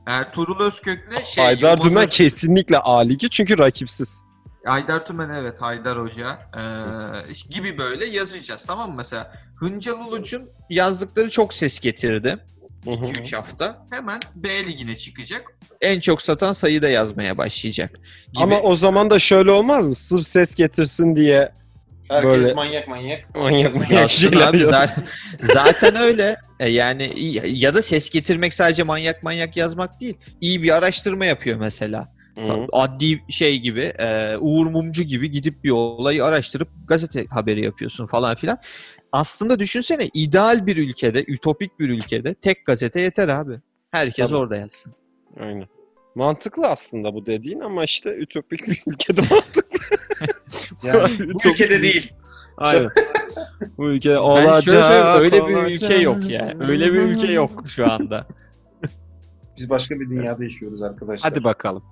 Ertuğrul 0.07 0.65
Özkök'le 0.65 1.25
şey, 1.25 1.43
Haydar 1.43 1.81
Dümen 1.81 2.03
Özkök- 2.03 2.11
kesinlikle 2.11 2.77
A 2.77 2.97
Ligi 2.99 3.29
çünkü 3.29 3.57
rakipsiz. 3.57 4.23
Haydar 4.65 5.05
Tümen 5.05 5.29
evet 5.29 5.61
Haydar 5.61 5.99
Hoca 5.99 6.39
ee, 7.29 7.33
gibi 7.49 7.77
böyle 7.77 8.05
yazacağız 8.05 8.63
tamam 8.67 8.89
mı 8.89 8.95
mesela 8.97 9.33
Hıncal 9.59 10.07
Uluç'un 10.07 10.49
yazdıkları 10.69 11.29
çok 11.29 11.53
ses 11.53 11.79
getirdi 11.79 12.37
2-3 12.85 13.35
hafta 13.35 13.85
hemen 13.89 14.19
B 14.35 14.65
ligine 14.65 14.97
çıkacak 14.97 15.53
en 15.81 15.99
çok 15.99 16.21
satan 16.21 16.53
sayıda 16.53 16.89
yazmaya 16.89 17.37
başlayacak 17.37 17.91
gibi. 18.33 18.43
Ama 18.43 18.59
o 18.59 18.75
zaman 18.75 19.09
da 19.09 19.19
şöyle 19.19 19.51
olmaz 19.51 19.89
mı? 19.89 19.95
Sırf 19.95 20.27
ses 20.27 20.55
getirsin 20.55 21.15
diye 21.15 21.51
Herkes 22.09 22.31
Böyle- 22.31 22.53
manyak 22.53 22.87
manyak. 22.87 23.35
manyak 23.35 23.75
manyak 23.75 24.09
şeyler 24.09 24.47
abi, 24.47 24.59
zaten, 24.59 25.03
zaten 25.43 25.95
öyle 25.95 26.35
E, 26.59 26.69
yani 26.69 27.11
ya 27.45 27.73
da 27.73 27.81
ses 27.81 28.09
getirmek 28.09 28.53
sadece 28.53 28.83
manyak 28.83 29.23
manyak 29.23 29.57
yazmak 29.57 30.01
değil 30.01 30.17
iyi 30.41 30.63
bir 30.63 30.75
araştırma 30.75 31.25
yapıyor 31.25 31.57
mesela 31.59 32.13
Hı. 32.37 32.67
adli 32.71 33.19
şey 33.29 33.59
gibi 33.59 33.81
e, 33.81 34.37
Uğur 34.37 34.65
Mumcu 34.65 35.03
gibi 35.03 35.31
gidip 35.31 35.63
bir 35.63 35.69
olayı 35.71 36.25
araştırıp 36.25 36.67
gazete 36.87 37.25
haberi 37.25 37.63
yapıyorsun 37.63 38.05
falan 38.05 38.35
filan. 38.35 38.57
Aslında 39.11 39.59
düşünsene 39.59 40.09
ideal 40.13 40.65
bir 40.65 40.77
ülkede, 40.77 41.23
ütopik 41.27 41.79
bir 41.79 41.89
ülkede 41.89 42.33
tek 42.33 42.65
gazete 42.65 43.01
yeter 43.01 43.27
abi. 43.27 43.59
Herkes 43.91 44.27
Tabii. 44.29 44.37
orada 44.37 44.55
yazsın. 44.55 44.95
Aynen. 45.39 45.67
Mantıklı 46.15 46.67
aslında 46.67 47.13
bu 47.13 47.25
dediğin 47.25 47.59
ama 47.59 47.83
işte 47.83 48.15
ütopik 48.17 48.67
bir 48.67 48.83
ülkede 48.87 49.21
mantıklı. 49.31 49.62
Yani 50.83 51.19
bu 51.33 51.49
ülkede 51.49 51.81
değil. 51.81 52.13
Aynen. 52.57 52.89
bu 53.77 53.89
ülke 53.89 54.09
Ben 54.09 54.15
olacak. 54.15 54.63
şöyle 54.65 54.81
söyleyeyim, 54.81 55.23
öyle 55.23 55.47
bir 55.47 55.55
olacak. 55.55 55.69
ülke 55.83 55.95
yok 55.95 56.29
yani. 56.29 56.63
Öyle 56.67 56.93
bir 56.93 56.99
ülke 56.99 57.31
yok 57.31 57.63
şu 57.67 57.91
anda. 57.91 58.27
Biz 59.57 59.69
başka 59.69 59.99
bir 59.99 60.09
dünyada 60.09 60.43
yaşıyoruz 60.43 60.81
arkadaşlar. 60.81 61.31
Hadi 61.31 61.43
bakalım. 61.43 61.83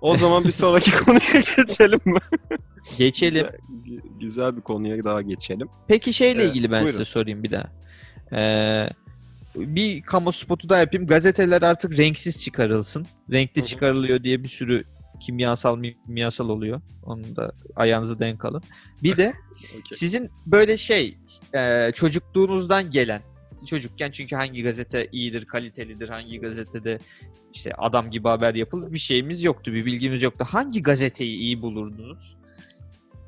O 0.00 0.16
zaman 0.16 0.44
bir 0.44 0.50
sonraki 0.50 0.92
konuya 1.04 1.42
geçelim 1.56 2.00
mi? 2.04 2.18
Geçelim. 2.98 3.46
Güzel, 3.84 4.00
güzel 4.20 4.56
bir 4.56 4.60
konuya 4.60 5.04
daha 5.04 5.22
geçelim. 5.22 5.68
Peki 5.88 6.12
şeyle 6.12 6.42
Evet, 6.42 6.50
ilgili 6.50 6.70
ben 6.70 6.82
buyurun. 6.82 6.98
size 6.98 7.04
sorayım 7.10 7.42
bir 7.42 7.50
daha. 7.50 7.70
Ee, 8.32 8.88
bir 9.56 10.02
kamu 10.02 10.32
spotu 10.32 10.68
da 10.68 10.78
yapayım. 10.78 11.06
Gazeteler 11.06 11.62
artık 11.62 11.98
renksiz 11.98 12.40
çıkarılsın. 12.40 13.06
Renkli 13.32 13.60
Hı 13.60 13.64
hı. 13.64 13.68
çıkarılıyor 13.68 14.22
diye 14.22 14.44
bir 14.44 14.48
sürü 14.48 14.84
kimyasal 15.18 15.82
kimyasal 16.06 16.48
oluyor. 16.48 16.80
Onu 17.02 17.36
da 17.36 17.52
ayağınızı 17.76 18.18
denk 18.18 18.44
alın. 18.44 18.62
Bir 19.02 19.16
de 19.16 19.34
Okey. 19.70 19.98
sizin 19.98 20.30
böyle 20.46 20.76
şey 20.76 21.18
e, 21.54 21.92
çocukluğunuzdan 21.94 22.90
gelen 22.90 23.22
çocukken 23.66 24.10
çünkü 24.10 24.36
hangi 24.36 24.62
gazete 24.62 25.06
iyidir, 25.12 25.44
kalitelidir, 25.44 26.08
hangi 26.08 26.40
gazetede 26.40 26.98
işte 27.54 27.72
adam 27.78 28.10
gibi 28.10 28.28
haber 28.28 28.54
yapılır 28.54 28.92
bir 28.92 28.98
şeyimiz 28.98 29.44
yoktu, 29.44 29.72
bir 29.72 29.86
bilgimiz 29.86 30.22
yoktu. 30.22 30.46
Hangi 30.48 30.82
gazeteyi 30.82 31.36
iyi 31.36 31.62
bulurdunuz? 31.62 32.36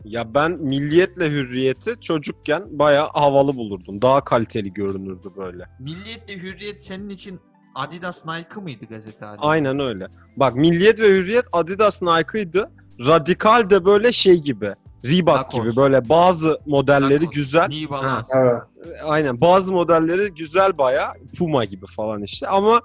Ya 0.04 0.34
ben 0.34 0.52
Milliyet'le 0.52 1.20
Hürriyet'i 1.20 2.00
çocukken 2.00 2.78
bayağı 2.78 3.08
havalı 3.12 3.56
bulurdum. 3.56 4.02
Daha 4.02 4.24
kaliteli 4.24 4.72
görünürdü 4.72 5.28
böyle. 5.36 5.64
Milliyetle 5.80 6.36
Hürriyet 6.36 6.84
senin 6.84 7.08
için 7.08 7.40
Adidas 7.78 8.26
Nike 8.26 8.60
mıydı 8.60 8.84
gazete 8.84 9.24
halinde? 9.24 9.46
Aynen 9.46 9.80
öyle. 9.80 10.06
Bak 10.36 10.54
Milliyet 10.56 11.00
ve 11.00 11.08
Hürriyet 11.08 11.44
Adidas 11.52 12.02
Nike'ıydı. 12.02 12.70
Radikal 13.06 13.70
de 13.70 13.84
böyle 13.84 14.12
şey 14.12 14.34
gibi. 14.34 14.74
Reebok 15.04 15.36
Lacoste. 15.36 15.58
gibi 15.58 15.76
böyle 15.76 16.08
bazı 16.08 16.60
modelleri 16.66 17.14
Lacoste, 17.14 17.34
güzel. 17.34 17.68
New 17.68 17.90
Balance. 17.90 18.28
Evet. 18.34 18.62
Aynen 19.04 19.40
bazı 19.40 19.72
modelleri 19.72 20.34
güzel 20.34 20.78
baya 20.78 21.14
Puma 21.38 21.64
gibi 21.64 21.86
falan 21.86 22.22
işte 22.22 22.48
ama 22.48 22.82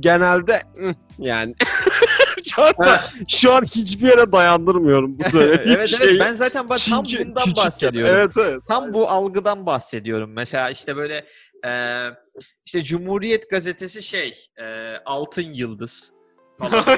genelde 0.00 0.62
yani 1.18 1.54
şu, 2.54 2.62
an, 2.62 2.72
şu 3.28 3.54
an 3.54 3.62
hiçbir 3.62 4.08
yere 4.08 4.32
dayandırmıyorum 4.32 5.18
bu 5.18 5.24
söylediğim 5.30 5.78
evet 5.78 5.88
şeyi. 5.88 6.10
evet 6.10 6.20
ben 6.20 6.34
zaten 6.34 6.68
bak, 6.68 6.78
tam 6.90 7.04
bundan 7.04 7.56
bahsediyorum. 7.56 8.14
Evet 8.16 8.30
evet. 8.38 8.60
Tam 8.68 8.92
bu 8.92 9.10
algıdan 9.10 9.66
bahsediyorum. 9.66 10.30
Mesela 10.32 10.70
işte 10.70 10.96
böyle 10.96 11.24
e, 11.66 11.70
işte 12.66 12.82
Cumhuriyet 12.82 13.50
gazetesi 13.50 14.02
şey 14.02 14.34
e, 14.56 14.96
altın 15.04 15.54
yıldız 15.54 16.12
falan. 16.58 16.84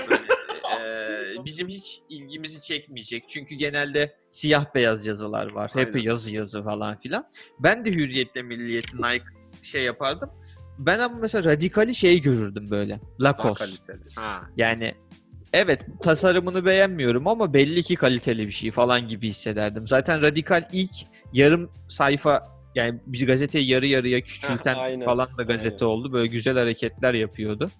E, 0.68 1.44
bizim 1.44 1.68
hiç 1.68 2.00
ilgimizi 2.08 2.62
çekmeyecek. 2.62 3.24
Çünkü 3.28 3.54
genelde 3.54 4.16
siyah 4.30 4.74
beyaz 4.74 5.06
yazılar 5.06 5.52
var. 5.52 5.70
Hep 5.74 5.94
Aynen. 5.94 6.06
yazı 6.06 6.34
yazı 6.34 6.62
falan 6.62 6.98
filan. 6.98 7.30
Ben 7.58 7.84
de 7.84 7.92
Hürriyet'le 7.92 8.44
Milliyet'in 8.44 8.98
Nike 8.98 9.24
şey 9.62 9.82
yapardım. 9.82 10.30
Ben 10.78 10.98
ama 10.98 11.18
mesela 11.18 11.50
radikali 11.50 11.94
şey 11.94 12.22
görürdüm 12.22 12.70
böyle. 12.70 13.00
Ha. 14.14 14.42
Yani 14.56 14.94
evet 15.52 15.86
tasarımını 16.02 16.64
beğenmiyorum 16.64 17.26
ama 17.26 17.54
belli 17.54 17.82
ki 17.82 17.94
kaliteli 17.96 18.46
bir 18.46 18.52
şey 18.52 18.70
falan 18.70 19.08
gibi 19.08 19.28
hissederdim. 19.28 19.88
Zaten 19.88 20.22
Radikal 20.22 20.68
ilk 20.72 20.96
yarım 21.32 21.70
sayfa 21.88 22.57
yani 22.78 23.00
bir 23.06 23.26
gazeteyi 23.26 23.68
yarı 23.68 23.86
yarıya 23.86 24.20
küçülten 24.20 24.74
Heh, 24.74 24.80
aynen, 24.80 25.04
falan 25.04 25.28
da 25.38 25.42
gazete 25.42 25.84
oldu. 25.84 26.12
Böyle 26.12 26.26
güzel 26.26 26.58
hareketler 26.58 27.14
yapıyordu. 27.14 27.70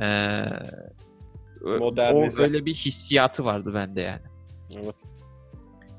Ee, 0.00 0.44
Modernize. 1.78 2.42
O 2.42 2.44
öyle 2.44 2.64
bir 2.64 2.74
hissiyatı 2.74 3.44
vardı 3.44 3.74
bende 3.74 4.00
yani. 4.00 4.22
Evet. 4.74 5.02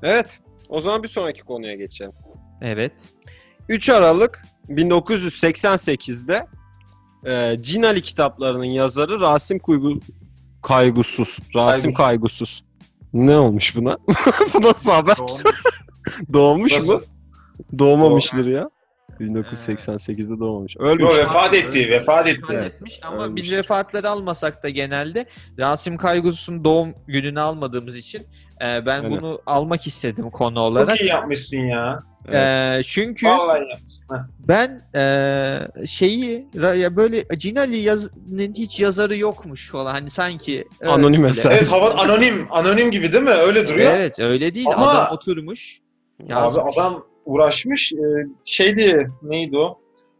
Evet. 0.02 0.40
O 0.68 0.80
zaman 0.80 1.02
bir 1.02 1.08
sonraki 1.08 1.42
konuya 1.42 1.74
geçelim. 1.74 2.12
Evet. 2.60 2.92
3 3.68 3.90
Aralık 3.90 4.44
1988'de 4.68 6.46
e, 7.26 7.62
Cinali 7.62 8.02
kitaplarının 8.02 8.64
yazarı 8.64 9.20
Rasim 9.20 9.58
Kuygu 9.58 10.00
Kaygusuz. 10.62 11.38
Rasim 11.54 11.94
Kaygusuz. 11.94 11.96
Kaygusuz. 11.96 12.64
Ne 13.12 13.38
olmuş 13.38 13.76
buna? 13.76 13.98
Bu 14.54 14.62
nasıl 14.62 14.92
haber? 14.92 15.16
Doğmuş 16.32 16.72
Nasıl? 16.72 16.92
mu? 16.92 17.00
Doğmamıştır 17.78 18.46
ya. 18.46 18.70
1988'de 19.20 20.38
doğmamış. 20.40 20.76
Ölmüş. 20.76 21.02
Yo, 21.02 21.16
vefat 21.16 21.54
etti, 21.54 21.90
vefat 21.90 22.28
etti. 22.28 22.42
Vefat 22.48 22.64
etmiş 22.66 23.00
ama 23.04 23.24
Ölmüş. 23.24 23.42
biz 23.42 23.52
vefatları 23.52 24.10
almasak 24.10 24.62
da 24.62 24.68
genelde 24.68 25.26
Rasim 25.58 25.96
Kaygus'un 25.96 26.64
doğum 26.64 26.94
gününü 27.06 27.40
almadığımız 27.40 27.96
için 27.96 28.22
e, 28.62 28.86
ben 28.86 29.02
Aynen. 29.04 29.10
bunu 29.10 29.40
almak 29.46 29.86
istedim 29.86 30.30
konu 30.30 30.60
olarak. 30.60 30.88
Çok 30.88 31.00
iyi 31.06 31.10
yapmışsın 31.10 31.58
ya. 31.58 31.98
Evet. 32.28 32.36
E, 32.36 32.82
çünkü. 32.84 33.26
Ben 34.38 34.80
eee, 34.94 35.86
şeyi 35.86 36.46
ya 36.76 36.96
böyle 36.96 37.24
Cinali 37.38 37.76
yazının 37.78 38.54
hiç 38.54 38.80
yazarı 38.80 39.16
yokmuş 39.16 39.70
falan 39.70 39.92
hani 39.92 40.10
sanki 40.10 40.68
öyle. 40.80 40.92
Anonim 40.92 41.24
eser. 41.24 41.50
Evet 41.50 41.70
hava 41.72 41.90
anonim, 41.90 42.46
anonim 42.50 42.90
gibi 42.90 43.12
değil 43.12 43.24
mi? 43.24 43.30
Öyle 43.30 43.68
duruyor. 43.68 43.92
Evet 43.96 44.20
öyle 44.20 44.54
değil 44.54 44.66
Ama- 44.74 44.88
adam 44.90 45.14
oturmuş. 45.14 45.78
yazmış. 46.28 46.62
Abi 46.64 46.70
adam 46.80 47.04
uğraşmış. 47.28 47.92
Ee, 47.92 48.26
şeydi 48.44 49.10
neydi 49.22 49.58
o? 49.58 49.78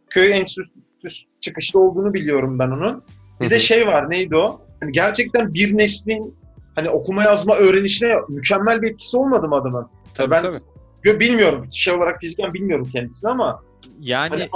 Köy 0.09 0.31
enstitüsü 0.39 1.25
çıkışlı 1.41 1.79
olduğunu 1.79 2.13
biliyorum 2.13 2.59
ben 2.59 2.67
onun. 2.67 3.03
Bir 3.41 3.49
de 3.49 3.59
şey 3.59 3.87
var 3.87 4.09
neydi 4.09 4.35
o? 4.37 4.61
Yani 4.81 4.91
gerçekten 4.91 5.53
bir 5.53 5.77
neslin 5.77 6.35
hani 6.75 6.89
okuma 6.89 7.23
yazma 7.23 7.55
öğrenişine 7.55 8.13
mükemmel 8.29 8.81
bir 8.81 8.91
etkisi 8.91 9.17
olmadı 9.17 9.47
mı 9.47 9.55
adamın? 9.55 9.87
Tabii, 10.13 10.31
ben- 10.31 10.41
tabii. 10.41 11.19
Bilmiyorum. 11.19 11.67
Şey 11.71 11.93
olarak 11.93 12.21
fiziken 12.21 12.53
bilmiyorum 12.53 12.89
kendisini 12.91 13.29
ama 13.29 13.63
Yani 13.99 14.29
hani 14.29 14.49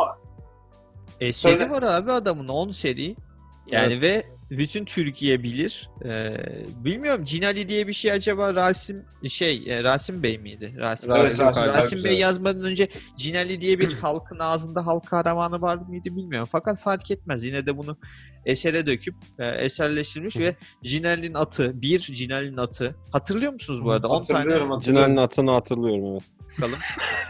eseri 1.20 1.58
söyle. 1.60 1.70
var 1.70 1.84
abi 1.84 2.12
adamın 2.12 2.48
10 2.48 2.72
seri. 2.72 3.16
Yani 3.68 4.02
ve 4.02 4.24
bütün 4.58 4.86
Türkiye 4.86 5.44
bilir. 5.44 5.90
Eee, 6.06 6.66
bilmiyorum 6.76 7.26
Cinali 7.26 7.70
diye 7.70 7.88
bir 7.88 7.94
şey 7.94 8.12
acaba 8.12 8.56
Rasim 8.56 9.06
şey 9.28 9.64
e, 9.68 9.84
Rasim 9.84 10.24
Bey 10.24 10.38
miydi? 10.38 10.76
Rasim, 10.78 11.10
Rasim 11.10 11.46
Rasim, 11.46 11.64
Rasim 11.64 11.74
Rasim 11.74 12.04
Bey, 12.04 12.18
yazmadan 12.18 12.64
önce 12.64 12.88
Cinali 13.18 13.62
diye 13.62 13.80
bir 13.80 13.94
halkın 14.02 14.40
ağzında 14.40 14.86
halk 14.86 15.08
kahramanı 15.08 15.62
var 15.62 15.76
mıydı 15.76 16.16
bilmiyorum. 16.16 16.50
Fakat 16.52 16.80
fark 16.80 17.12
etmez. 17.12 17.44
Yine 17.44 17.66
de 17.66 17.78
bunu 17.78 17.98
esere 18.46 18.88
döküp 18.88 19.16
e, 19.40 19.48
eserleştirmiş 19.48 20.38
ve 20.38 20.56
Cinali'nin 20.84 21.34
atı, 21.34 21.82
bir 21.82 22.00
Cinali'nin 22.00 22.58
atı. 22.58 22.96
Hatırlıyor 23.12 23.54
musunuz 23.54 23.84
bu 23.84 23.92
arada? 23.92 24.08
10 24.08 24.22
tane. 24.22 24.82
Cinali'nin 24.82 25.18
atını 25.18 25.52
hatırlıyorum 25.52 26.12
evet. 26.12 26.24
bakalım. 26.58 26.80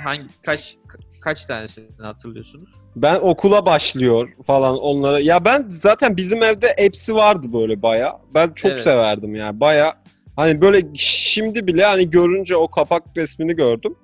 Hangi 0.03 0.23
kaç 0.45 0.77
kaç 1.23 1.45
tanesini 1.45 1.85
hatırlıyorsunuz? 2.01 2.69
Ben 2.95 3.15
okula 3.19 3.65
başlıyor 3.65 4.29
falan 4.47 4.77
onlara. 4.79 5.19
Ya 5.19 5.45
ben 5.45 5.65
zaten 5.69 6.17
bizim 6.17 6.43
evde 6.43 6.67
hepsi 6.77 7.15
vardı 7.15 7.47
böyle 7.53 7.81
baya. 7.81 8.17
Ben 8.33 8.49
çok 8.53 8.71
Evet. 8.71 8.83
severdim 8.83 9.35
yani 9.35 9.59
baya. 9.59 9.93
Hani 10.35 10.61
böyle 10.61 10.81
şimdi 10.95 11.67
bile 11.67 11.85
hani 11.85 12.09
görünce 12.09 12.55
o 12.55 12.67
kapak 12.67 13.03
resmini 13.17 13.55
gördüm. 13.55 13.95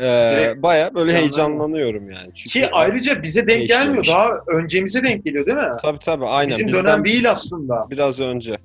Ee, 0.00 0.54
baya 0.56 0.94
böyle 0.94 1.10
canlanıyor. 1.10 1.18
heyecanlanıyorum 1.18 2.10
yani. 2.10 2.34
Çünkü 2.34 2.50
ki 2.60 2.68
ayrıca 2.72 3.22
bize 3.22 3.48
denk 3.48 3.68
gelmiyor. 3.68 4.06
Daha 4.06 4.30
öncemize 4.46 5.04
denk 5.04 5.24
geliyor 5.24 5.46
değil 5.46 5.58
mi? 5.58 5.70
Tabii 5.82 5.98
tabii 5.98 6.26
aynen. 6.26 6.50
Bizim 6.50 6.66
Bizden 6.66 6.84
dönem 6.84 7.04
değil 7.04 7.30
aslında. 7.30 7.86
Biraz 7.90 8.20
önce. 8.20 8.56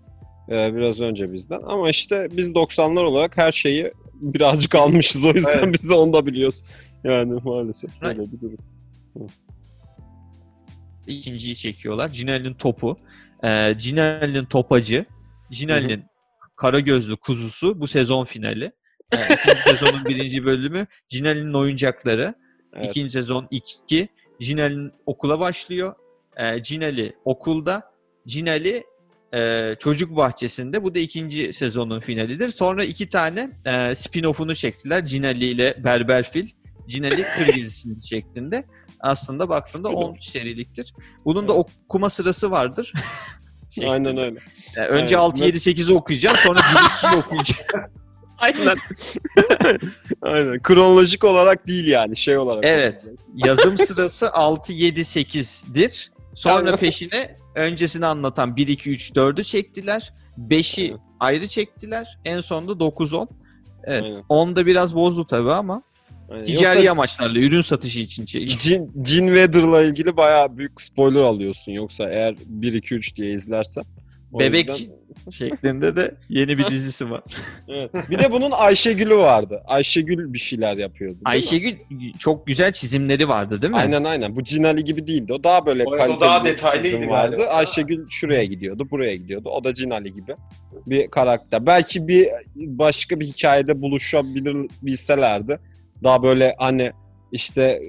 Ee, 0.50 0.76
biraz 0.76 1.02
önce 1.02 1.34
bizden. 1.34 1.60
Ama 1.68 1.90
işte 1.90 2.28
biz 2.32 2.52
90'lar 2.52 3.04
olarak 3.04 3.38
her 3.38 3.52
şeyi 3.52 3.92
birazcık 4.14 4.76
almışız. 4.76 5.26
O 5.26 5.30
yüzden 5.34 5.60
Evet. 5.64 5.74
biz 5.74 5.90
de 5.90 5.94
onu 5.94 6.14
da 6.14 6.26
biliyoruz. 6.26 6.62
Yani 7.04 7.40
maalesef 7.44 8.02
böyle 8.02 8.32
bir 8.32 8.42
durum. 8.42 8.58
İkinciyi 11.08 11.56
çekiyorlar. 11.56 12.08
Cinali'nin 12.08 12.54
topu. 12.54 12.98
Ee, 13.44 13.76
Cinali'nin 13.78 14.46
topacı. 14.46 15.06
Cinali'nin 15.52 16.04
kara 16.56 16.80
gözlü 16.80 17.16
kuzusu 17.16 17.82
bu 17.82 17.88
sezon 17.88 18.26
finali. 18.26 18.72
Ee, 19.14 19.18
ikinci 19.34 19.62
sezonun 19.62 20.06
birinci 20.06 20.44
bölümü 20.44 20.88
Cinali'nin 21.10 21.54
oyuncakları. 21.54 22.36
Evet. 22.74 22.90
İkinci 22.90 23.12
sezon 23.12 23.48
2. 23.52 24.08
Cinali'nin 24.42 24.92
okula 25.06 25.40
başlıyor. 25.40 25.96
Ee, 26.38 26.64
Cinali 26.64 27.16
okulda. 27.26 27.94
Cinali 28.28 28.84
e, 29.34 29.76
çocuk 29.80 30.16
bahçesinde. 30.16 30.84
Bu 30.84 30.96
da 30.96 31.00
ikinci 31.00 31.54
sezonun 31.54 32.00
finalidir. 32.00 32.50
Sonra 32.50 32.84
iki 32.84 33.10
tane 33.10 33.50
e, 33.66 33.70
spin-off'unu 33.96 34.56
çektiler. 34.56 35.06
Cinali 35.06 35.46
ile 35.46 35.76
Berberfil. 35.84 36.50
Cinali 36.88 37.24
Kırgızistan 37.24 38.00
şeklinde. 38.02 38.66
Aslında 39.00 39.50
baktığında 39.50 39.88
Spin-off. 39.88 39.94
10 39.96 40.16
seriliktir. 40.16 40.94
Bunun 41.26 41.48
da 41.48 41.54
okuma 41.54 42.10
sırası 42.10 42.52
vardır. 42.52 42.94
Şeklinde. 43.70 43.92
Aynen 43.92 44.18
öyle. 44.18 44.40
Yani 44.76 44.88
önce 44.88 45.16
Evet, 45.16 45.24
6 45.24 45.46
7 45.46 45.58
8'i 45.58 45.94
okuyacağım, 45.94 46.38
sonra 46.44 46.60
1 46.60 46.62
2'yi 46.62 47.20
okuyacağım. 47.20 47.92
Aynen. 48.38 48.78
Aynen. 50.22 50.60
Kronolojik 50.60 51.24
olarak 51.24 51.68
değil 51.68 51.88
yani 51.88 52.16
şey 52.16 52.38
olarak. 52.38 52.64
Evet. 52.66 53.12
Yazım 53.36 53.78
sırası 53.78 54.32
6 54.34 54.74
7 54.74 55.00
8'dir. 55.02 56.12
Sonra 56.36 56.56
Aynen. 56.56 56.78
peşine 56.78 57.38
öncesini 57.56 58.06
anlatan 58.06 58.56
1 58.56 58.68
2 58.68 58.90
3 58.90 59.12
4'ü 59.12 59.44
çektiler. 59.44 60.14
5'i 60.38 60.88
Evet. 60.90 61.00
ayrı 61.20 61.48
çektiler. 61.48 62.20
En 62.26 62.42
sonunda 62.42 62.80
9 62.80 63.14
10. 63.14 63.30
Evet. 63.84 64.04
Aynen. 64.04 64.26
10 64.30 64.56
da 64.56 64.66
biraz 64.66 64.96
bozdu 64.96 65.28
tabii 65.28 65.52
ama 65.52 65.84
Aynen. 66.30 66.44
ticari 66.46 66.78
Yoksa 66.78 66.92
amaçlarla 66.92 67.40
ürün 67.40 67.62
satışı 67.62 68.00
için 68.00 68.26
çekildi. 68.26 68.60
Jin, 68.62 68.92
Jin 69.06 69.28
Weather'la 69.28 69.82
ilgili 69.84 70.18
bayağı 70.18 70.58
büyük 70.58 70.82
spoiler 70.82 71.22
alıyorsun. 71.22 71.72
Yoksa 71.72 72.10
eğer 72.10 72.36
1 72.46 72.74
2 72.74 72.96
3 72.96 73.16
diye 73.16 73.34
izlersen 73.34 73.84
O 74.32 74.40
Bebek 74.40 74.70
yüzden- 74.70 74.94
şeklinde 75.32 75.96
de 75.96 76.16
yeni 76.30 76.58
bir 76.58 76.68
dizisi 76.68 77.10
var. 77.12 77.22
Evet. 77.68 77.92
Bir 78.10 78.20
de 78.20 78.32
bunun 78.32 78.52
Ayşegül'ü 78.52 79.16
vardı. 79.18 79.62
Ayşegül 79.66 80.34
bir 80.34 80.40
şeyler 80.40 80.78
yapıyordu. 80.78 81.16
mi? 81.16 81.22
Ayşegül 81.26 81.76
çok 82.20 82.48
güzel 82.48 82.72
çizimleri 82.72 83.28
vardı 83.30 83.62
değil 83.62 83.72
mi? 83.72 83.78
Aynen 83.78 84.04
aynen. 84.04 84.36
Bu 84.36 84.44
Cinali 84.44 84.84
gibi 84.84 85.08
değildi. 85.08 85.34
O 85.34 85.44
daha 85.44 85.66
böyle 85.66 85.84
O- 85.86 85.94
o 85.94 85.98
kaliteli 85.98 86.20
daha 86.20 86.46
bir 86.46 86.50
detaylıydı 86.50 86.86
çizim 86.96 87.00
galiba. 87.10 87.14
vardı. 87.14 87.44
Ayşegül 87.52 88.06
şuraya 88.10 88.44
gidiyordu, 88.44 88.88
buraya 88.92 89.16
gidiyordu. 89.16 89.50
O 89.50 89.64
da 89.64 89.74
Cinali 89.74 90.14
gibi 90.14 90.36
bir 90.88 91.08
karakter. 91.08 91.66
Belki 91.66 92.08
bir 92.08 92.28
başka 92.56 93.20
bir 93.20 93.26
hikayede 93.26 93.82
buluşabilir 93.82 94.58
bilselerdi. 94.82 95.60
Daha 96.04 96.24
böyle 96.24 96.56
hani 96.60 96.92
işte 97.32 97.82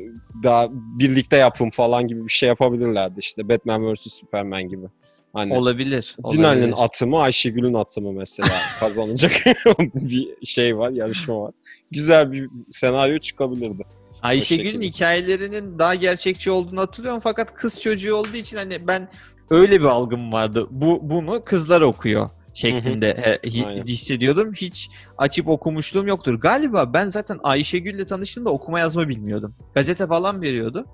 daha 0.42 0.68
birlikte 0.72 1.36
yapım 1.36 1.70
falan 1.70 2.08
gibi 2.08 2.24
bir 2.24 2.32
şey 2.32 2.48
yapabilirlerdi 2.48 3.18
işte 3.18 3.48
Batman 3.48 3.94
vs 3.94 4.00
Superman 4.00 4.62
gibi. 4.62 4.86
Hani 5.32 5.54
Olabilir. 5.54 6.16
Olabilir. 6.22 6.74
atımı 6.76 7.20
Ayşegül'ün 7.20 7.74
atımı 7.74 8.12
mesela 8.12 8.48
kazanacak 8.80 9.32
bir 9.94 10.46
şey 10.46 10.78
var, 10.78 10.90
yarışma 10.90 11.40
var. 11.40 11.52
Güzel 11.90 12.32
bir 12.32 12.48
senaryo 12.70 13.18
çıkabilirdi. 13.18 13.82
Ayşegül'ün 14.22 14.82
hikayelerinin 14.82 15.78
daha 15.78 15.94
gerçekçi 15.94 16.50
olduğunu 16.50 16.80
hatırlıyorum 16.80 17.20
fakat 17.24 17.54
kız 17.54 17.80
çocuğu 17.80 18.14
olduğu 18.14 18.36
için 18.36 18.56
hani 18.56 18.86
ben 18.86 19.08
öyle 19.50 19.80
bir 19.80 19.86
algım 19.86 20.32
vardı. 20.32 20.66
Bu 20.70 20.98
bunu 21.02 21.44
kızlar 21.44 21.80
okuyor 21.80 22.30
şeklinde 22.54 23.38
he- 23.42 23.64
Aynen. 23.66 23.86
hissediyordum. 23.86 24.52
Hiç 24.52 24.90
açıp 25.18 25.48
okumuşluğum 25.48 26.06
yoktur. 26.06 26.34
Galiba 26.34 26.92
ben 26.92 27.06
zaten 27.06 27.38
Ayşegül'le 27.42 28.04
tanıştığımda 28.06 28.50
okuma 28.50 28.80
yazma 28.80 29.08
bilmiyordum. 29.08 29.54
Gazete 29.74 30.06
falan 30.06 30.42
veriyordu. 30.42 30.86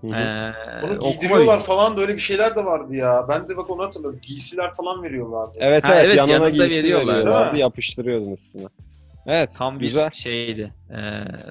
Hı 0.00 0.06
hı. 0.06 0.14
Ee, 0.14 0.52
Onu 0.86 0.98
giydiriyorlar 0.98 1.60
falan 1.60 1.96
da 1.96 2.00
öyle 2.00 2.14
bir 2.14 2.18
şeyler 2.18 2.56
de 2.56 2.64
vardı 2.64 2.94
ya. 2.94 3.26
Ben 3.28 3.48
de 3.48 3.56
bak 3.56 3.70
onu 3.70 3.82
hatırlıyorum. 3.82 4.20
Giysiler 4.22 4.74
falan 4.74 5.02
veriyorlardı. 5.02 5.58
Evet 5.60 5.84
Ha, 5.84 5.94
evet, 5.94 6.04
evet, 6.04 6.16
yanına 6.16 6.32
yanında 6.32 6.50
giysi 6.50 6.76
veriyorlar, 6.76 7.14
veriyorlardı 7.14 7.58
yapıştırıyordun 7.58 8.32
üstüne. 8.32 8.66
Evet 9.26 9.50
Tam 9.58 9.80
bir 9.80 9.84
güzel. 9.84 10.10
şeydi. 10.10 10.72
E, 10.90 11.00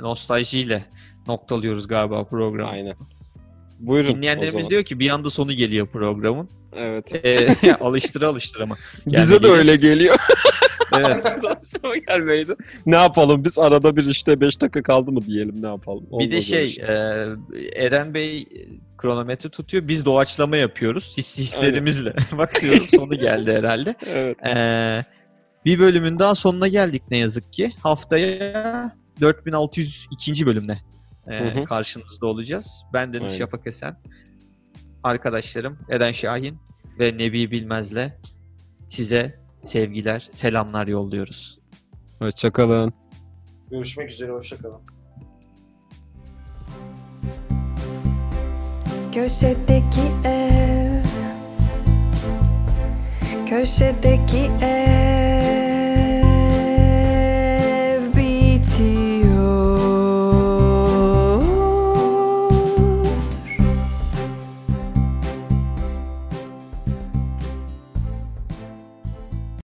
nostaljiyle 0.02 0.86
noktalıyoruz 1.28 1.88
galiba 1.88 2.24
programı. 2.24 2.70
Aynen. 2.70 2.96
Buyurun 3.80 4.16
Dinleyenlerimiz 4.16 4.70
diyor 4.70 4.84
ki 4.84 5.00
bir 5.00 5.10
anda 5.10 5.30
sonu 5.30 5.54
geliyor 5.54 5.88
programın. 5.88 6.50
Evet. 6.76 7.26
Ee, 7.26 7.74
alıştıra 7.80 8.28
alıştıra 8.28 8.64
ama. 8.64 8.78
Bize 9.06 9.44
de 9.44 9.48
öyle 9.48 9.76
geliyor. 9.76 10.16
Evet. 10.94 11.40
Gelmeydi. 12.08 12.56
Ne 12.86 12.96
yapalım 12.96 13.44
biz 13.44 13.60
arada 13.60 13.96
bir 13.96 14.06
işte 14.06 14.42
5 14.42 14.62
dakika 14.62 14.84
kaldı 14.84 15.12
mı 15.12 15.26
diyelim 15.26 15.62
ne 15.62 15.68
yapalım. 15.68 16.04
Bir 16.06 16.12
Olmaz 16.12 16.30
de 16.30 16.36
öyle 16.36 16.42
şey, 16.42 16.78
e, 16.82 16.96
Eren 17.76 18.14
Bey 18.14 18.42
e, 18.42 18.46
kronometre 18.98 19.50
tutuyor. 19.50 19.88
Biz 19.88 20.06
doğaçlama 20.06 20.58
yapıyoruz. 20.58 21.14
His, 21.18 21.38
hislerimizle. 21.38 22.14
Bak 22.38 22.62
diyorum 22.62 22.88
sonu 22.92 23.16
geldi 23.20 23.54
herhalde. 23.54 23.96
Evet. 24.06 24.38
Ee, 24.46 25.04
bir 25.66 25.80
bölümün 25.80 26.20
daha 26.20 26.36
sonuna 26.36 26.68
geldik 26.68 27.04
ne 27.12 27.18
yazık 27.18 27.54
ki. 27.54 27.76
Haftaya 27.84 28.96
4602. 29.22 30.46
bölümle 30.46 30.82
e, 31.28 31.40
Hı 31.40 31.60
hı. 31.60 31.64
karşınızda 31.64 32.28
olacağız. 32.28 32.84
Ben 32.94 33.14
Deniz. 33.14 33.38
Şafak 33.38 33.68
Esen, 33.68 33.98
arkadaşlarım 35.04 35.80
Eren 35.90 36.12
Şahin 36.12 36.65
ve 37.00 37.18
Nebi 37.18 37.52
Bilmez'le 37.52 38.12
size 38.90 39.40
sevgiler, 39.64 40.28
selamlar 40.32 40.88
yolluyoruz. 40.88 41.60
Hoşçakalın. 42.20 42.94
Görüşmek 43.72 44.12
üzere. 44.12 44.32
Hoşçakalın. 44.32 44.82
Köşedeki 49.14 50.02
ev 50.26 50.56
Köşedeki 53.50 54.52
ev 54.62 55.65